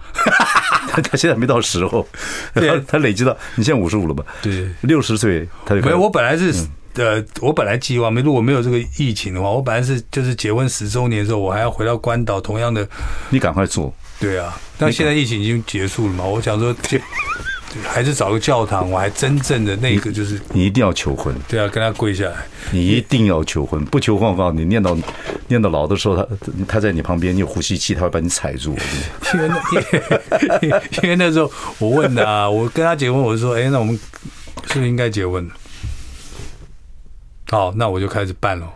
[0.91, 2.05] 他他现在没到时候，
[2.53, 4.23] 他他累积到你现在五十五了吧？
[4.41, 5.99] 对，六十岁他就没有。
[5.99, 6.53] 我本来是
[6.95, 12.85] 呃，我本来计划没，如果没有这个疫情的话，我本来是就是结婚十周年的时候，我还要回到关岛，同样的，
[13.29, 13.93] 你赶快做。
[14.19, 16.75] 对啊，但现在疫情已经结束了嘛，我想说。
[17.83, 22.35] 还是找个教堂，我还真正的那个就是你，你一定要求婚，对啊，跟他跪下来，
[22.71, 24.97] 你一定要求婚，不求婚我告诉你，念到
[25.47, 26.27] 念到老的时候，他
[26.67, 28.75] 他在你旁边，你有呼吸器，他会把你踩住。
[29.33, 33.97] 因为那因为那时候我问的啊，我跟他结婚，我就说，哎，那我们
[34.67, 35.49] 是不是应该结婚？
[37.49, 38.67] 好，那我就开始办了。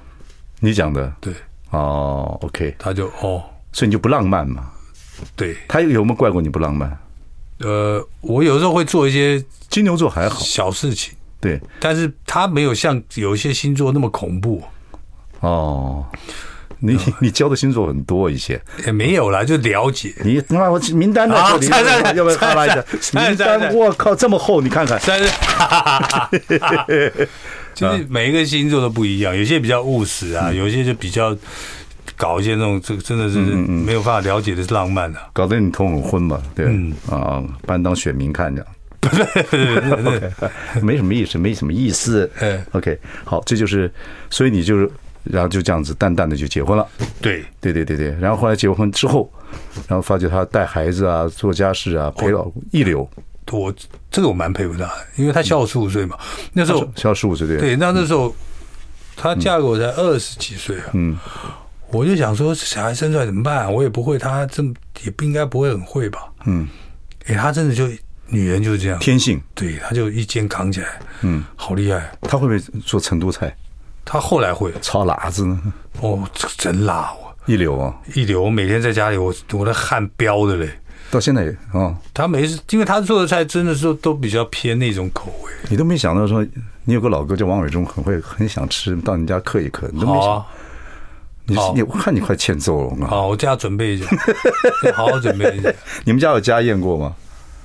[0.59, 1.33] 你讲的对
[1.69, 4.71] 哦，OK，他就哦，所以你就不浪漫嘛？
[5.35, 6.97] 对，他有没有怪过你不浪漫？
[7.59, 14.61] 呃，我有时候会做一些金牛座还好小事情，对，但是他没有像有一些星座那么恐怖。
[15.39, 16.05] 哦，
[16.79, 20.13] 你你教的星座很多一些，也没有啦，就了解。
[20.23, 22.83] 你那我名单在这里，要不要哈拉一下？
[23.13, 24.99] 名单，我靠，这么厚，你看看。
[25.07, 25.29] 但是，
[27.73, 31.35] 就是每一个星座都不一样，有些比较务实啊，有些就比较。
[32.17, 36.65] 搞一些那种，这个真的是没有办法了解的浪漫的，搞得你头很昏嘛，对，
[37.09, 38.65] 啊，把你当选民看着，
[40.81, 42.29] 没什么意思，没什么意思。
[42.71, 43.91] OK，好，这就是，
[44.29, 44.89] 所以你就是，
[45.23, 46.87] 然后就这样子淡淡的就结婚了。
[47.21, 49.31] 对，对对对对，然后后来结婚之后，
[49.87, 53.07] 然后发觉他带孩子啊，做家事啊，陪老公一流。
[53.51, 53.73] 我
[54.09, 56.17] 这个我蛮佩服他，因为他小我十五岁嘛，
[56.53, 57.57] 那时候小十五岁对。
[57.57, 58.33] 对，那那时候
[59.15, 60.85] 他嫁给我才二十几岁啊。
[60.93, 61.15] 嗯。
[61.95, 63.71] 我就想说，小孩生出来怎么办？
[63.73, 64.61] 我也不会，他这
[65.03, 66.27] 也不应该不会很会吧？
[66.45, 66.67] 嗯，
[67.27, 67.87] 哎，他真的就
[68.27, 69.41] 女人就是这样，天性。
[69.53, 70.87] 对，他就一肩扛起来，
[71.21, 72.11] 嗯，好厉害。
[72.21, 73.55] 他会不会做成都菜？
[74.03, 75.59] 他后来会炒辣子呢。
[76.01, 78.43] 哦，这真辣哦，一流啊，一流！
[78.43, 80.69] 我每天在家里，我我的汗飙的嘞。
[81.09, 85.51] 到现在也啊，他每次因为他做的菜真的是都比较偏那种口味。
[85.69, 86.45] 你都没想到说，
[86.83, 90.45] 你有个老哥叫王伟忠，很会很想吃，到你家刻一刻，你都没想。
[91.47, 93.07] 你你我看你快欠揍了。
[93.07, 94.07] 好，我家准备一下，
[94.95, 95.71] 好好准备一下。
[96.03, 97.15] 你们家有家宴过吗？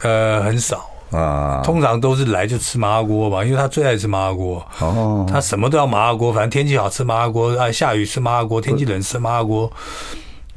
[0.02, 4.66] 呃，很少啊，通常都是来就吃麻辣锅吧，因为他最爱吃麻辣锅。
[4.80, 9.70] 哦，他什么都要麻辣锅，反正天气好吃麻辣锅，啊下雨吃麻辣锅，天气冷吃麻辣锅。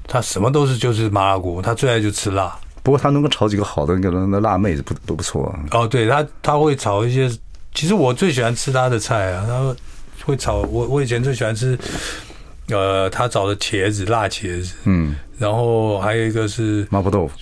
[0.07, 2.55] 他什么都是就是麻辣锅，他最爱就吃辣。
[2.83, 5.45] 不过他能够炒几个好的那个那辣妹子不都不错。
[5.45, 7.29] 啊哦，对他他会炒一些，
[7.73, 9.75] 其实我最喜欢吃他的菜啊，他
[10.25, 11.79] 会炒我我以前最喜欢吃。
[12.69, 17.33] 呃，他找的茄子，辣茄子，嗯，然后还有一个是麻婆豆腐，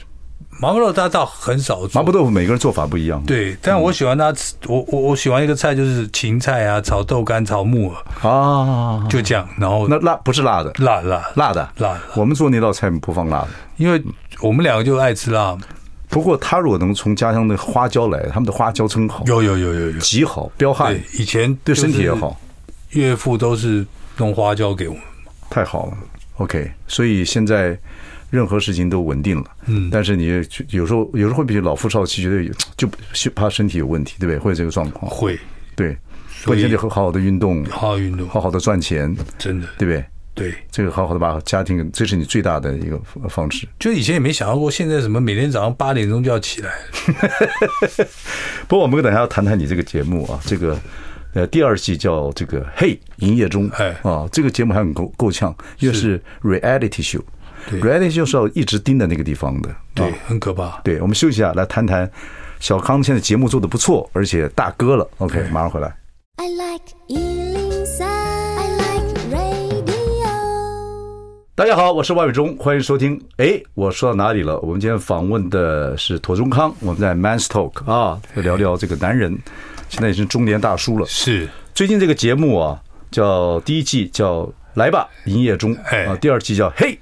[0.59, 1.89] 麻婆豆腐他倒很少做。
[1.93, 3.23] 麻婆豆腐每个人做法不一样。
[3.25, 8.29] 对，但我喜欢他吃，我我我喜欢一个菜就是芹菜啊，炒豆干，炒木耳。
[8.29, 9.47] 啊，就这样。
[9.57, 11.31] 然后那辣不是辣的，辣辣。
[11.35, 11.69] 辣的。
[11.77, 11.99] 辣的。
[12.15, 14.01] 我们做那道菜不放辣的，因为
[14.41, 15.57] 我们两个就爱吃辣。
[16.09, 20.99] 不过他如果能从家乡的花椒来，他们的花椒真好，有有有有有，极好，彪悍。
[21.13, 22.35] 以前对身体也好，
[22.89, 23.85] 岳父都是
[24.17, 25.01] 弄花椒给我们，
[25.51, 25.97] 太好了。
[26.37, 27.77] OK，所以现在
[28.31, 29.45] 任何事情都稳定了。
[29.67, 30.25] 嗯，但是你
[30.69, 32.89] 有时候有时候会比老夫少妻，觉得就
[33.35, 34.39] 怕身体有问题，对不对？
[34.39, 35.11] 会有这个状况。
[35.11, 35.37] 会，
[35.75, 35.95] 对，
[36.29, 40.03] 所以现在好好的运动，好好运动，好好的赚钱，真的，对不对？
[40.33, 43.67] 对，这个好好的把家庭，这是你最大的一个方式。
[43.77, 46.71] 就以前也没想到过，现在什么每天早上八点钟就要起来。
[48.65, 50.79] 不过我们等下要谈谈你这个节目啊，这个
[51.33, 60.79] 呃第二季叫这个嘿营业中，哎啊，这个节目还很够够呛，因为是 reality show，reality show 是要一直盯在那个地方的，对，很可怕。
[60.83, 62.09] 对，我们休息一下，来谈谈
[62.59, 65.09] 小康现在节目做的不错，而且大哥了。
[65.19, 65.95] OK，马上回来。
[66.37, 69.91] I like 103, I like radio
[71.53, 73.21] 大家好，我是万伟忠，欢迎收听。
[73.37, 74.59] 哎，我说到哪里了？
[74.61, 79.37] 我们今天访问的是妥中康，我们在 Man's Talk 啊，聊聊这个男人，
[79.91, 81.05] 现在已经中年大叔了。
[81.05, 85.75] 是，最近这个节目啊，叫第一季叫来吧营业中，
[86.07, 86.97] 啊，第二季叫嘿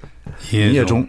[0.50, 1.08] 营业中。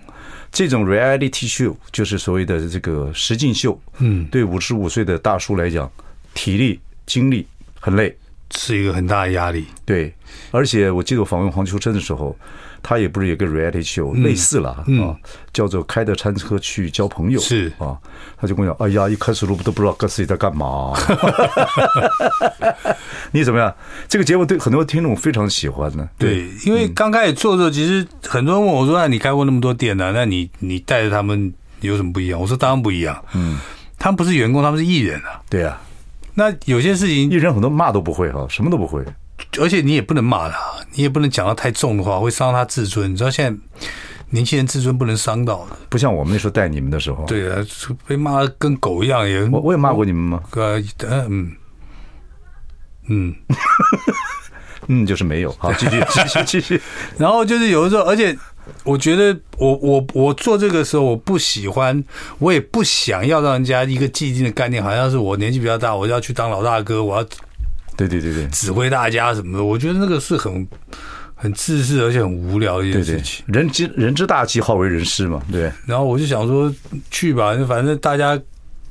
[0.52, 3.82] 这种 reality show 就是所谓的这个实境秀。
[3.98, 5.92] 嗯，对五十五岁的大叔来讲，
[6.36, 7.48] 体力精力
[7.80, 8.16] 很累，
[8.52, 9.66] 是一个很大的压力。
[9.84, 10.14] 对，
[10.52, 12.38] 而且我记得我访问黄秋生的时候。
[12.84, 14.86] 他也不是有个 reality show，类似了啊，
[15.54, 17.40] 叫做开着餐车去交朋友。
[17.40, 17.98] 是啊，
[18.38, 20.94] 他就跟我讲：“哎呀，一开始都都不知道各自己在干嘛。
[23.32, 23.74] ”你怎么样？
[24.08, 26.10] 这个节目对很多听众非常喜欢呢。
[26.18, 30.12] 对，因为刚开始做的时候，其实很多人问我说：“那你开过那么多店呢？
[30.14, 33.24] 那你你带着他们有什么不一样？”我说：“当然不一样。
[33.34, 33.58] 嗯，
[33.98, 35.40] 他们不是员工，他们是艺人啊。
[35.50, 35.80] 对啊，
[36.34, 39.04] 那有些事情艺人很多骂都不会哈，什么都不会。”
[39.60, 40.58] 而且你也不能骂他，
[40.94, 43.12] 你也不能讲到太重的话，会伤他自尊。
[43.12, 43.60] 你知道现在
[44.30, 47.26] 年轻人自尊不能伤到的，不像我们那时候带你们的时候。
[47.26, 47.66] 对啊，
[48.08, 49.44] 被骂的跟狗一样也。
[49.50, 50.42] 我我也骂过你们吗？
[50.52, 50.82] 呃，
[51.30, 51.52] 嗯
[53.10, 53.36] 嗯
[54.88, 55.52] 嗯，就是没有。
[55.60, 56.82] 好，继续继续继续。
[57.18, 58.38] 然后就是有的时候，而且
[58.84, 62.04] 我觉得我我我做这个时候，我不喜欢，
[62.40, 67.28] 我也不想要让人家一个既定的概念，好像是我年纪比较大，我要去当老大哥，我要。
[67.98, 70.68] 对对对对，指挥大家什么的，我觉得那个是很
[71.36, 73.46] 很自私，而且很无聊的一件事情。
[73.48, 75.72] 对对，人之人之大计，好为人师嘛，对。
[75.86, 76.74] 然后我就想说，
[77.10, 78.40] 去吧，反正大家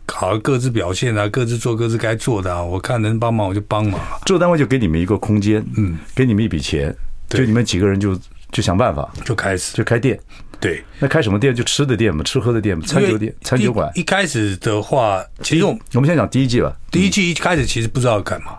[0.07, 2.63] 好各自表现啊，各自做各自该做的啊。
[2.63, 4.01] 我看能帮忙我就帮忙。
[4.25, 6.95] 这个单位就给你们一个空间，嗯，给你们一笔钱，
[7.29, 8.19] 就你们几个人就
[8.53, 10.19] 就想办法，就开始就开店。
[10.59, 11.55] 对，那开什么店？
[11.55, 13.91] 就吃的店嘛，吃喝的店嘛，餐酒店、餐酒馆。
[13.95, 16.77] 一开始的话，其实我我们先讲第一季吧。
[16.91, 18.59] 第一季一开始其实不知道干嘛。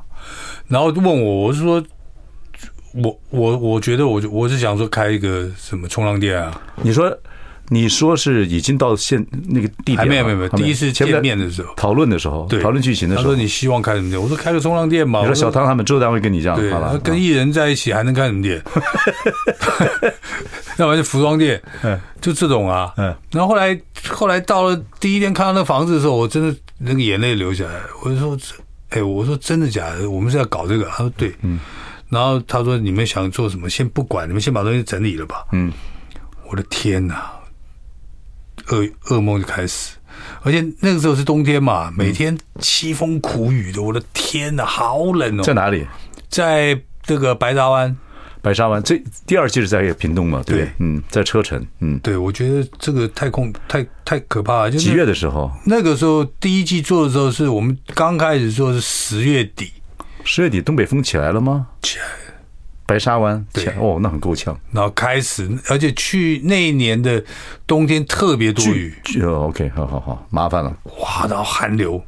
[0.71, 1.83] 然后问我，我是说，
[2.93, 6.61] 我我我觉得我我是想说开一个什么冲浪店啊？
[6.81, 7.13] 你说
[7.67, 14.21] 你说是已经到现那个地点还没有没有没有，第一次见面的时候讨论的时候，对讨论剧情的时候，他说你希望开什么店？
[14.21, 15.19] 我说开个冲浪店嘛。
[15.19, 18.61] 你说小汤他们周单位跟你这样，对，跟艺人在一起还能开什么店？
[20.77, 23.13] 要不然就服装店，嗯，就这种啊，嗯。
[23.31, 27.73] 然后后来后来到了第一天看到那房子的时候，我真的那个眼泪流下来，
[28.05, 28.37] 我就说。
[28.91, 30.09] 哎，我说真的假的？
[30.09, 30.85] 我们是要搞这个？
[30.85, 31.59] 他说对，嗯。
[32.09, 33.69] 然后他说你们想做什么？
[33.69, 35.45] 先不管，你们先把东西整理了吧。
[35.51, 35.71] 嗯。
[36.49, 37.31] 我的天哪，
[38.67, 39.95] 噩噩梦就开始，
[40.43, 43.81] 而且那个时候是冬天嘛，每天凄风苦雨的。
[43.81, 45.43] 我的天哪，好冷哦。
[45.43, 45.87] 在哪里？
[46.29, 47.95] 在这个白沙湾。
[48.41, 50.41] 白沙湾，这第二季是在屏东嘛？
[50.45, 54.71] 对，对，嗯，在车城，嗯，对，我觉得这个太空太太可怕了。
[54.71, 55.51] 就是几月的时候？
[55.65, 59.71] 那个时候第一季做的时候，是我们刚开始做的是十月底。
[60.23, 61.67] 十月底东北风起来了吗？
[61.81, 62.11] 起来了。
[62.87, 64.59] 白沙湾，对，哦，那很够呛。
[64.71, 67.23] 然后开始，而且去那一年的
[67.65, 68.93] 冬天特别多雨。
[69.05, 70.75] 就，OK，好好好，麻烦了。
[70.99, 72.03] 哇，然后寒流。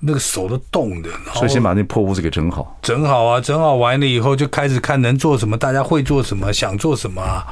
[0.00, 2.78] 那个手都冻的，所以先把那破屋子给整好。
[2.82, 7.42] 整好啊，整好完了以后就开始看能做什么，大家会做什么，想做什么啊。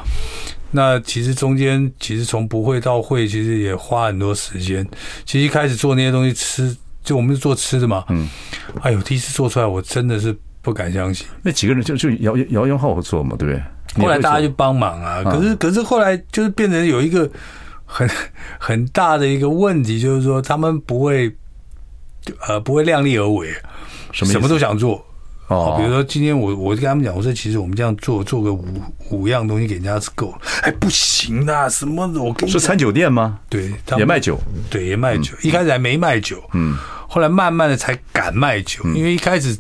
[0.71, 4.87] 那其实中间其实从不会到会，其实也花很多时间。
[5.25, 8.05] 其实一开始做那些东西吃，就我们是做吃的嘛。
[8.11, 8.29] 嗯。
[8.81, 11.27] 哎呦，第一次做出来，我真的是不敢相信。
[11.43, 14.05] 那几个人就就姚姚元浩做嘛，对不对？
[14.05, 15.25] 后来大家就帮忙啊。
[15.25, 17.29] 可是可是后来就是变成有一个
[17.85, 18.09] 很
[18.61, 21.35] 很大的一个问题，就是说他们不会。
[22.47, 23.53] 呃，不会量力而为，
[24.13, 25.05] 什么什么都想做，
[25.49, 28.65] 哦，比如说今天我我跟他们讲，我说其实我们这样做做个五
[29.11, 33.39] 五样东西给人家是够了，哎，不行的，什么我跟你是餐酒店吗？
[33.49, 34.39] 对，也卖酒，
[34.71, 36.77] 对，也卖酒，一开始还没卖酒，嗯。
[37.09, 39.57] 后来慢慢的才敢卖酒，因为一开始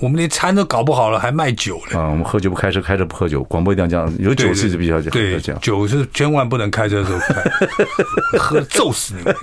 [0.00, 1.98] 我们连餐都搞不好了，还卖酒了。
[1.98, 5.10] 啊，我们喝酒不开车，开车不喝酒，广播一定要这样，有酒是比较讲。
[5.10, 7.42] 对，酒是千万不能开车的时候开，
[8.38, 9.36] 喝揍死你们。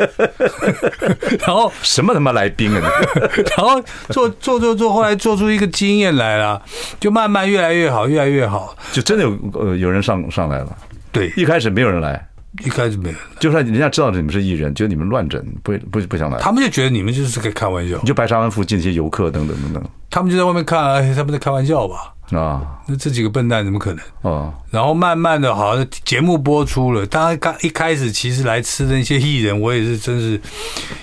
[1.46, 2.92] 然后什么他妈来宾啊？
[3.58, 6.62] 然后做做做做，后来做出一个经验来了，
[7.00, 10.78] 就慢慢越来越好，越来越好，就真的有呃有人上上来了。
[11.12, 12.28] 对，一开始没有人来。
[12.64, 16.38] 一开始没有，就算人家知道你们是艺人，觉得你们乱整，不不不想来。
[16.40, 17.98] 他们就觉得你们就是在开玩笑。
[18.02, 22.15] 你就白沙湾附近那些游客等等等等，他们就在外面看，哎，他们在开玩笑吧？
[22.32, 24.04] 啊，那这几个笨蛋怎么可能？
[24.22, 27.06] 哦，然后慢慢的，好像节目播出了。
[27.06, 30.40] 当然刚一开始其实来吃的那些艺人，我也是真是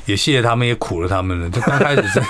[0.06, 1.48] 也谢谢他们，也苦了他们了。
[1.48, 2.22] 就刚开始是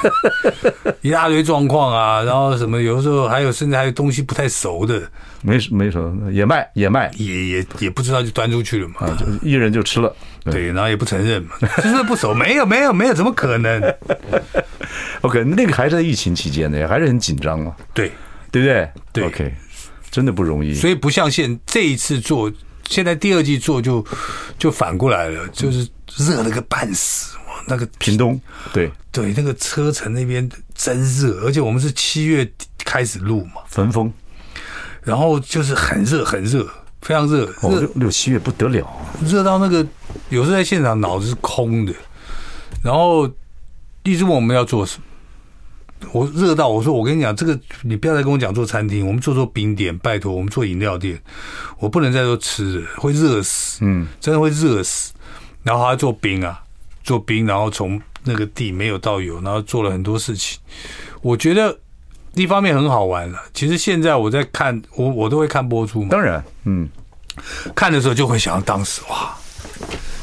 [1.00, 5.02] 一大堆状况啊，然后什么有的时候还有甚至还有东西不太熟的。
[5.44, 8.94] 没没什么，也卖也卖，也也也不知道就端出去了嘛。
[9.00, 11.50] 啊，就一人就吃了，对，然后也不承认嘛，
[11.82, 13.82] 就是不熟，没有没有没有，怎么可能？
[15.22, 17.74] OK，那个还是在疫情期间的，还是很紧张嘛。
[17.92, 18.12] 对，
[18.52, 18.90] 对不对？
[19.12, 19.54] 对，OK，
[20.10, 20.72] 真的不容易。
[20.74, 22.52] 所以不像现这一次做，
[22.88, 24.06] 现在第二季做就
[24.56, 27.36] 就反过来了，就是热了个半死。
[27.68, 28.40] 那个屏东，
[28.72, 32.50] 对对，那个车城那边真热，而且我们是七月
[32.84, 34.12] 开始录嘛，焚风。
[35.04, 36.68] 然后就是很热，很热，
[37.02, 37.44] 非常热。
[37.60, 38.84] 哦，六六七月不得了，
[39.24, 39.86] 热到那个
[40.28, 41.94] 有时候在现场脑子是空的。
[42.82, 43.30] 然后
[44.02, 45.04] 一直问我们要做什么，
[46.10, 51.20] 我热到我说我跟你讲，这个你不要再跟我讲做餐厅，我们做做冰点，拜托我们做饮料店，
[51.78, 55.12] 我不能再做吃的，会热死，嗯，真的会热死。
[55.62, 56.60] 然后他做冰啊，
[57.04, 60.58] 做冰，然后从那个地没有到有，然后做了很多事情，
[61.20, 61.78] 我觉得。
[62.34, 66.08] 一方面很好玩了，其实现在我在看，我我都会看播出嘛。
[66.08, 66.88] 当然，嗯，
[67.74, 69.36] 看的时候就会想到当时哇，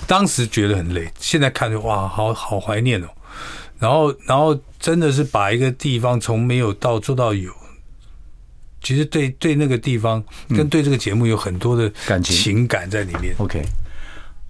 [0.07, 3.07] 当时觉得很累，现在看着哇，好好怀念哦。
[3.79, 7.51] 然后，然后真的是把一个地方从没有到做到有，
[8.81, 13.33] 其实对对那个地方跟对这个节目有很多的感情情感在里面。
[13.39, 13.63] OK，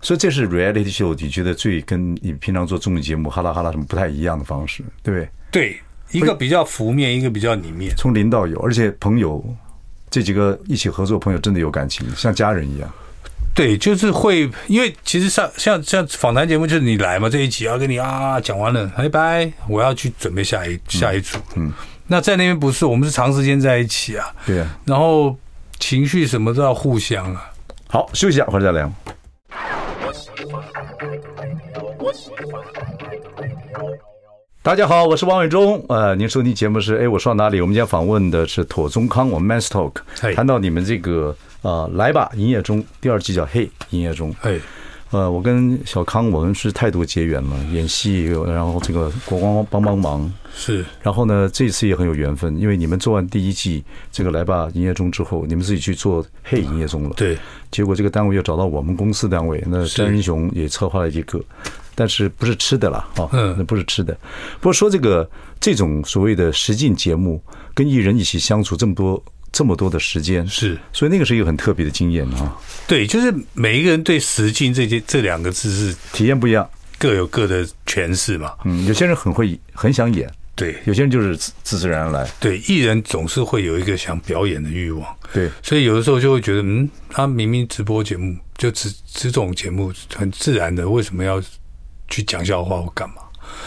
[0.01, 5.29] 所以这是 reality show，你觉得最跟你平常做综艺节目哈啦哈啦什么不太一样的方式，对不对？
[5.51, 5.79] 对。
[6.11, 9.45] 一个比较浮面，一个比较里面，从零到有，而且朋友
[10.09, 12.91] 这几个一起合作朋友真的有感情，像家人一样。
[13.53, 21.37] 对，就是会，因为其实上像像访谈节目，就是你来嘛，这一集要跟你啊讲完了，拜拜，我要去准备下一下一组。
[21.55, 21.73] 嗯，
[22.07, 24.33] 那在那边不是，我们是长时间在一起啊。
[24.45, 24.77] 对啊。
[24.85, 25.35] 然后
[25.77, 27.51] 情绪什么都要互相啊。
[27.87, 28.91] 好，休息一下，回来再聊。
[34.61, 35.81] 大家好，我是王伟忠。
[35.87, 37.61] 呃，您收听节目是哎，我说到哪里？
[37.61, 39.93] 我们今天访问的是妥宗康，我们 Man's Talk，
[40.35, 44.35] 谈到你们这个呃，来吧，营业中第二季叫嘿，营业中。
[44.41, 44.59] 哎，
[45.11, 57.11] 呃，我跟小康我们是太多结缘了，演戏，然后这个国光帮帮忙是，然后呢，这次也很有缘分，因为你们做完第一季这个来吧，营业中之后，你们自己去做嘿，营业中了。
[57.17, 57.37] 对，
[57.71, 61.41] 结果这个单位又找到我们公司单位，那詹英雄也策划了一个。
[61.95, 63.27] 但是不是吃的了啊？
[63.33, 64.17] 嗯，那不是吃的。
[64.61, 67.41] 不过说这个这种所谓的实境节目，
[67.73, 72.57] 跟艺人一起相处这么多这么多的时间，是，所以那个是一个很特别的经验啊。
[72.87, 78.53] 对，就是每一个人对实境这些这两个字是体验不一样，各有各的诠释嘛。
[78.65, 82.29] 嗯，有些人很会很想演，对；有些人就是自自自然来。
[82.39, 85.15] 对，艺人总是会有一个想表演的欲望。
[85.33, 91.41] 对，所以有的时候就会觉得，嗯，他明明直播节目就只只这种节目很自然的，为什么要？
[92.11, 93.17] 去讲笑话或干嘛？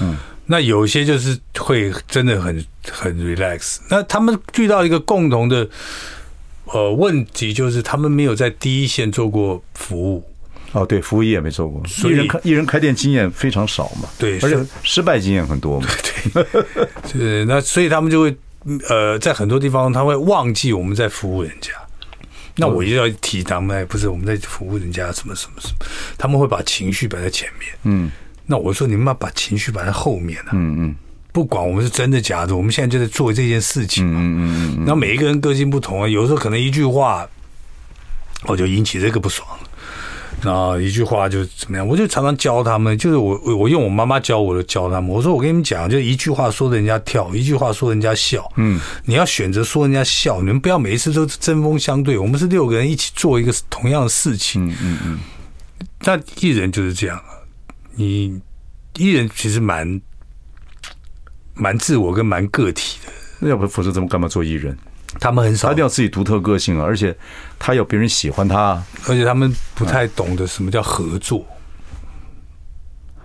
[0.01, 0.17] 嗯，
[0.53, 3.79] 那有些就是会真的很很 relax。
[3.89, 5.67] 那他们遇到一个共同的
[6.67, 10.23] 呃问题，就是他们没有在第一线做过服务。
[10.73, 11.83] 哦，对，服务业也没做过。
[12.05, 15.89] 艺人开艺人开店经验非常少嘛，对，而且失败经验很多嘛，
[16.33, 16.45] 对
[17.13, 17.19] 对。
[17.19, 18.37] 对， 那所以他们就会
[18.91, 21.73] 呃，在很多地方他会忘记我们在服务人家。
[22.57, 25.87] 那我就要提他们，不是我们在服务人家什么什么什么，
[26.19, 28.11] 他们会把情绪摆在前面，嗯。
[28.53, 30.51] 那我说你们要把情绪摆在后面呢？
[30.53, 30.95] 嗯嗯，
[31.33, 34.21] 不管我们是真的假的，我们现在就在做这件事情嘛。
[34.21, 34.85] 嗯嗯嗯。
[34.85, 37.27] 那每一个人个性不同啊，有时候可能一句话，
[38.43, 39.49] 我就引起这个不爽，
[40.43, 41.89] 然后一句话就怎么样？
[41.89, 45.09] 我就常常教他们，就是我我用我妈妈教我的教他们。
[45.09, 48.47] 我说我跟你们讲，就一句话说人家跳，一句话说人家笑。
[48.57, 52.19] 嗯，你要选择说人家笑，你们不要每一次都针锋相对。
[52.19, 54.69] 我们是六个人一起做一个同样的事情。
[54.69, 55.19] 嗯嗯嗯。
[56.05, 57.19] 那艺人就是这样。
[57.95, 58.41] 你
[58.97, 60.01] 艺人其实蛮
[61.55, 64.77] 蛮自我跟蛮个体的，那要不否则怎么干嘛做艺人？
[65.21, 67.17] 他们很少，他一定要自己独特个性啊，而且
[67.59, 71.45] 他要别人喜欢他，而且他们不太懂得什么叫合作。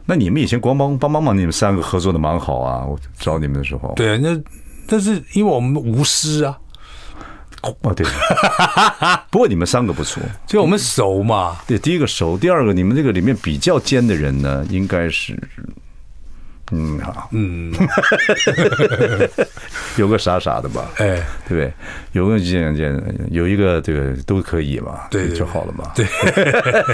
[0.05, 2.85] 那你们以前光帮帮帮忙，你们三个合作的蛮好啊！
[2.85, 4.41] 我找你们的时候，对啊，那
[4.87, 6.57] 但是因为我们无私啊。
[7.61, 8.05] 哦，对。
[9.29, 11.57] 不过你们三个不错，就我们熟嘛。
[11.67, 15.37] 对，第一个熟，第二个你们这个里面比较尖的人呢，应该是，
[16.71, 17.73] 嗯，好，嗯，
[19.97, 20.89] 有个傻傻的吧？
[20.97, 21.73] 哎，对不对？
[22.13, 23.01] 有个尖尖，
[23.31, 25.91] 有一个这个都可以嘛，对，就好了嘛。
[25.95, 26.05] 对，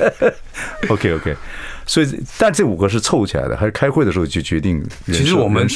[0.90, 1.36] OK OK。
[1.86, 4.84] 所以，但这五个是凑起来的，还是开会的时候就决定？
[5.08, 5.68] 其实我们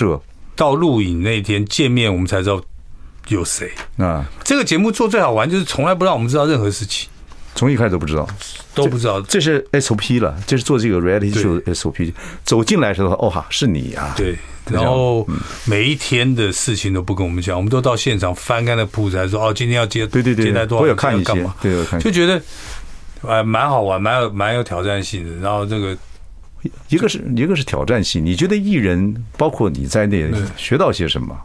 [0.56, 2.62] 到录影那天见面，我们才知道。
[3.30, 4.26] 有谁啊？
[4.44, 7.10] 这个节目做最好玩，就是从来不让我们知道任何事情，
[7.56, 8.28] 从一开始都不知道，
[8.76, 9.20] 都不知道。
[9.22, 12.14] 这是 SOP 了，这是做这个 reality show 的 SOP。
[12.44, 14.14] 走进来的时候，哦哈，是你啊！
[14.16, 14.38] 对，
[14.72, 15.28] 然后
[15.66, 20.84] 每一天的事情都不跟我们讲，我们都到现场翻开那铺子，还说哦，今天要接对对对，接待多少？
[20.84, 22.42] 我有看一些，对，有看，就觉得
[23.28, 25.36] 哎，蛮好玩，蛮有蛮有挑战性的。
[25.42, 25.98] 然后这个
[26.90, 31.36] 一个是一个是挑战性，你觉得艺人包括你在内学到些什么？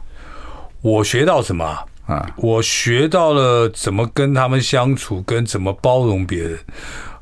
[0.82, 1.64] 我学到什么
[2.06, 2.28] 啊？
[2.36, 6.58] 我学到了怎么跟他们相处，跟怎么包容别人，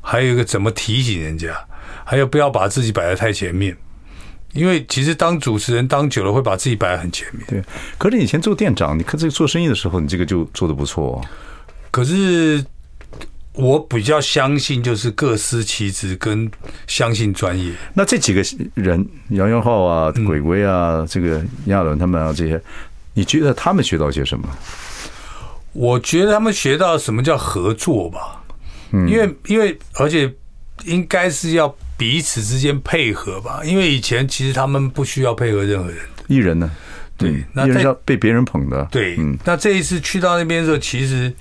[0.01, 1.55] 还有一个怎么提醒人家，
[2.03, 3.77] 还有不要把自己摆在太前面。
[4.53, 7.45] 因为其实当主持人当久了，会把自己摆在很前面。
[7.47, 7.63] 对，
[7.97, 11.23] 可是以前做店长，你看这个做生意的时候，你这个就做得不错。
[11.89, 12.61] 可是
[13.53, 16.51] 我比较相信，就是各司其职，跟
[16.87, 17.71] 相信专业。
[17.93, 18.41] 那这几个
[18.73, 22.61] 人，杨元浩啊、鬼鬼啊、这个亚伦他们啊这些。
[23.13, 24.47] 你觉得他们学到些什么？
[25.73, 28.43] 我觉得他们学到什么叫合作吧，
[28.91, 30.29] 嗯，因为因为而且
[30.83, 35.97] 应该是要彼此之间配合吧，因为以前其实他们不需要配合任何人。
[36.27, 36.69] 艺人呢？
[37.17, 38.85] 对，那艺人要被别人捧的。
[38.91, 41.31] 对，嗯，那这一次去到那边的时候，其实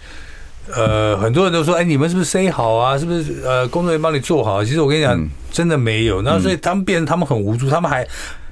[0.72, 2.96] 呃，很多人都说，哎，你们是不是 say 好啊？
[2.96, 4.62] 是不是呃，工作人员帮你做好？
[4.62, 6.22] 其实我跟你讲，真的没有。
[6.22, 8.06] 那所以他们变成他们很无助，他们还。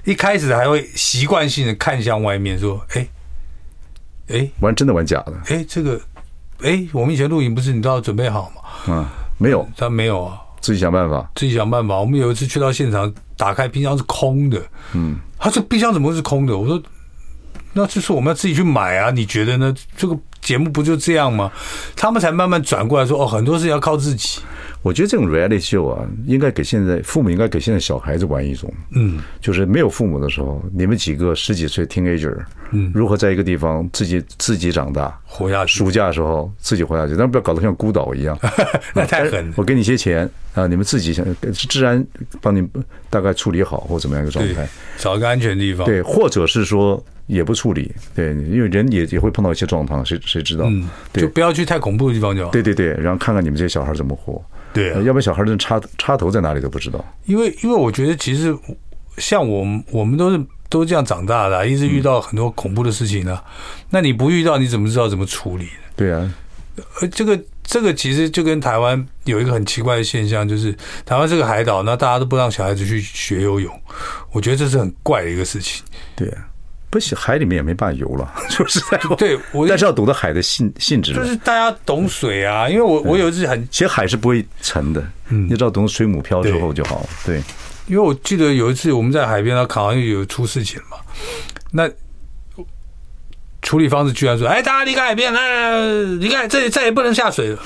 [0.09, 3.07] 一开始还会习惯性的看向外面，说：“哎，
[4.29, 5.35] 哎，玩真的玩假的？
[5.49, 6.01] 哎，这个，
[6.63, 8.63] 哎，我们以前录影不是你都要准备好吗？
[8.89, 9.07] 嗯，
[9.37, 12.01] 没有，他没有啊，自己想办法，自己想办法。
[12.01, 14.59] 我们有一次去到现场，打开冰箱是空的，
[14.95, 16.57] 嗯，他这冰箱怎么会是空的？
[16.57, 16.83] 我说，
[17.75, 19.75] 那就是我们要自己去买啊，你觉得呢？
[19.95, 20.19] 这个
[20.49, 21.53] 节目不就这样吗？
[21.95, 24.41] 他们才慢慢转过来说，哦，很多事要靠自己。”
[24.81, 32.35] 我觉得这种 reality show 啊，应该给现在父母应该给现在小孩子玩一种，嗯，就是没有父母的时候，你们几个十几岁 teenager，
[32.71, 35.77] 嗯，如何在一个地方自己自己长大，活下去。
[35.77, 38.39] 暑假的时候自己活下去，但不要搞得像孤岛一样，
[38.95, 39.53] 那太狠。
[39.57, 42.03] 我给你些钱啊，你们自己想治安
[42.41, 42.67] 帮你
[43.11, 50.65] 大概处理好或怎么样一个状态，找一个安全地方，对，或者是说也不处理，对，因为人也也会碰到一些状况，谁谁知道？
[50.67, 52.51] 嗯，对，就不要去太恐怖的地方就好。
[52.51, 54.43] 对对对，然后看看你们这些小孩怎么活。
[54.73, 57.05] 对、啊，要不然小孩的插插头在哪里都不知道。
[57.27, 58.57] 因为因为我觉得其实
[59.19, 63.45] 像我们我们都是都这样长大的、啊，一直遇到很多恐怖的事情呢、啊。
[63.91, 65.69] 那你不遇到你怎么知道怎么处理？
[65.97, 66.35] 对啊，
[67.01, 70.75] 呃，这个这个其实就跟台湾有一个很奇怪的现象，就是
[71.05, 73.79] 台湾是个海岛，那大家都不让小孩子去学游泳，
[74.33, 75.85] 我觉得这是很怪的一个事情。
[76.17, 76.48] 对啊。
[76.91, 79.15] 不是海里面也没办法游了，说 实在话。
[79.17, 81.13] 对，我但是要懂得海的性性质。
[81.13, 87.09] 就是大家懂水啊，因为我我有一次很，其实海是不会沉的，嗯，你知道懂得水母漂之后就好了。
[87.27, 87.43] 对，
[87.87, 90.97] 因为我记得有一次我们在海边，那好像有出事情嘛，
[91.71, 91.91] 那
[93.61, 95.73] 处理方式居然说：“哎，大家离开海边，来，
[96.21, 97.59] 离开这里，再也不能下水了。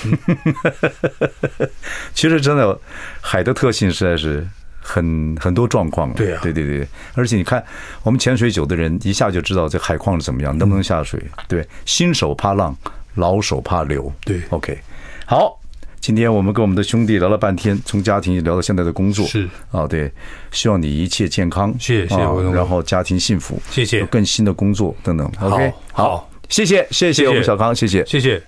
[2.13, 2.77] ”其实真的
[3.21, 4.45] 海的特性实在是。
[4.83, 7.65] 很很多状况，对啊，对对对，而且你看，
[8.03, 11.23] 我们潜水久的人一下就知道这海况是怎么样，能不能下水。
[11.49, 12.77] 对，新手怕浪，
[13.15, 14.13] 老手怕流。
[14.25, 14.77] 对，OK，
[15.25, 15.59] 好，
[16.01, 19.49] 今天我们跟我们的兄弟聊了半天，从家庭聊到现在的工作，是。
[19.71, 20.13] 啊，对，
[20.51, 25.31] 希望你一切健康，谢谢，谢谢，然后家庭幸福，谢谢，有更新的工作等等。
[25.41, 27.29] OK，好，谢谢，谢谢。
[27.29, 28.41] 我们小康，谢谢，谢谢。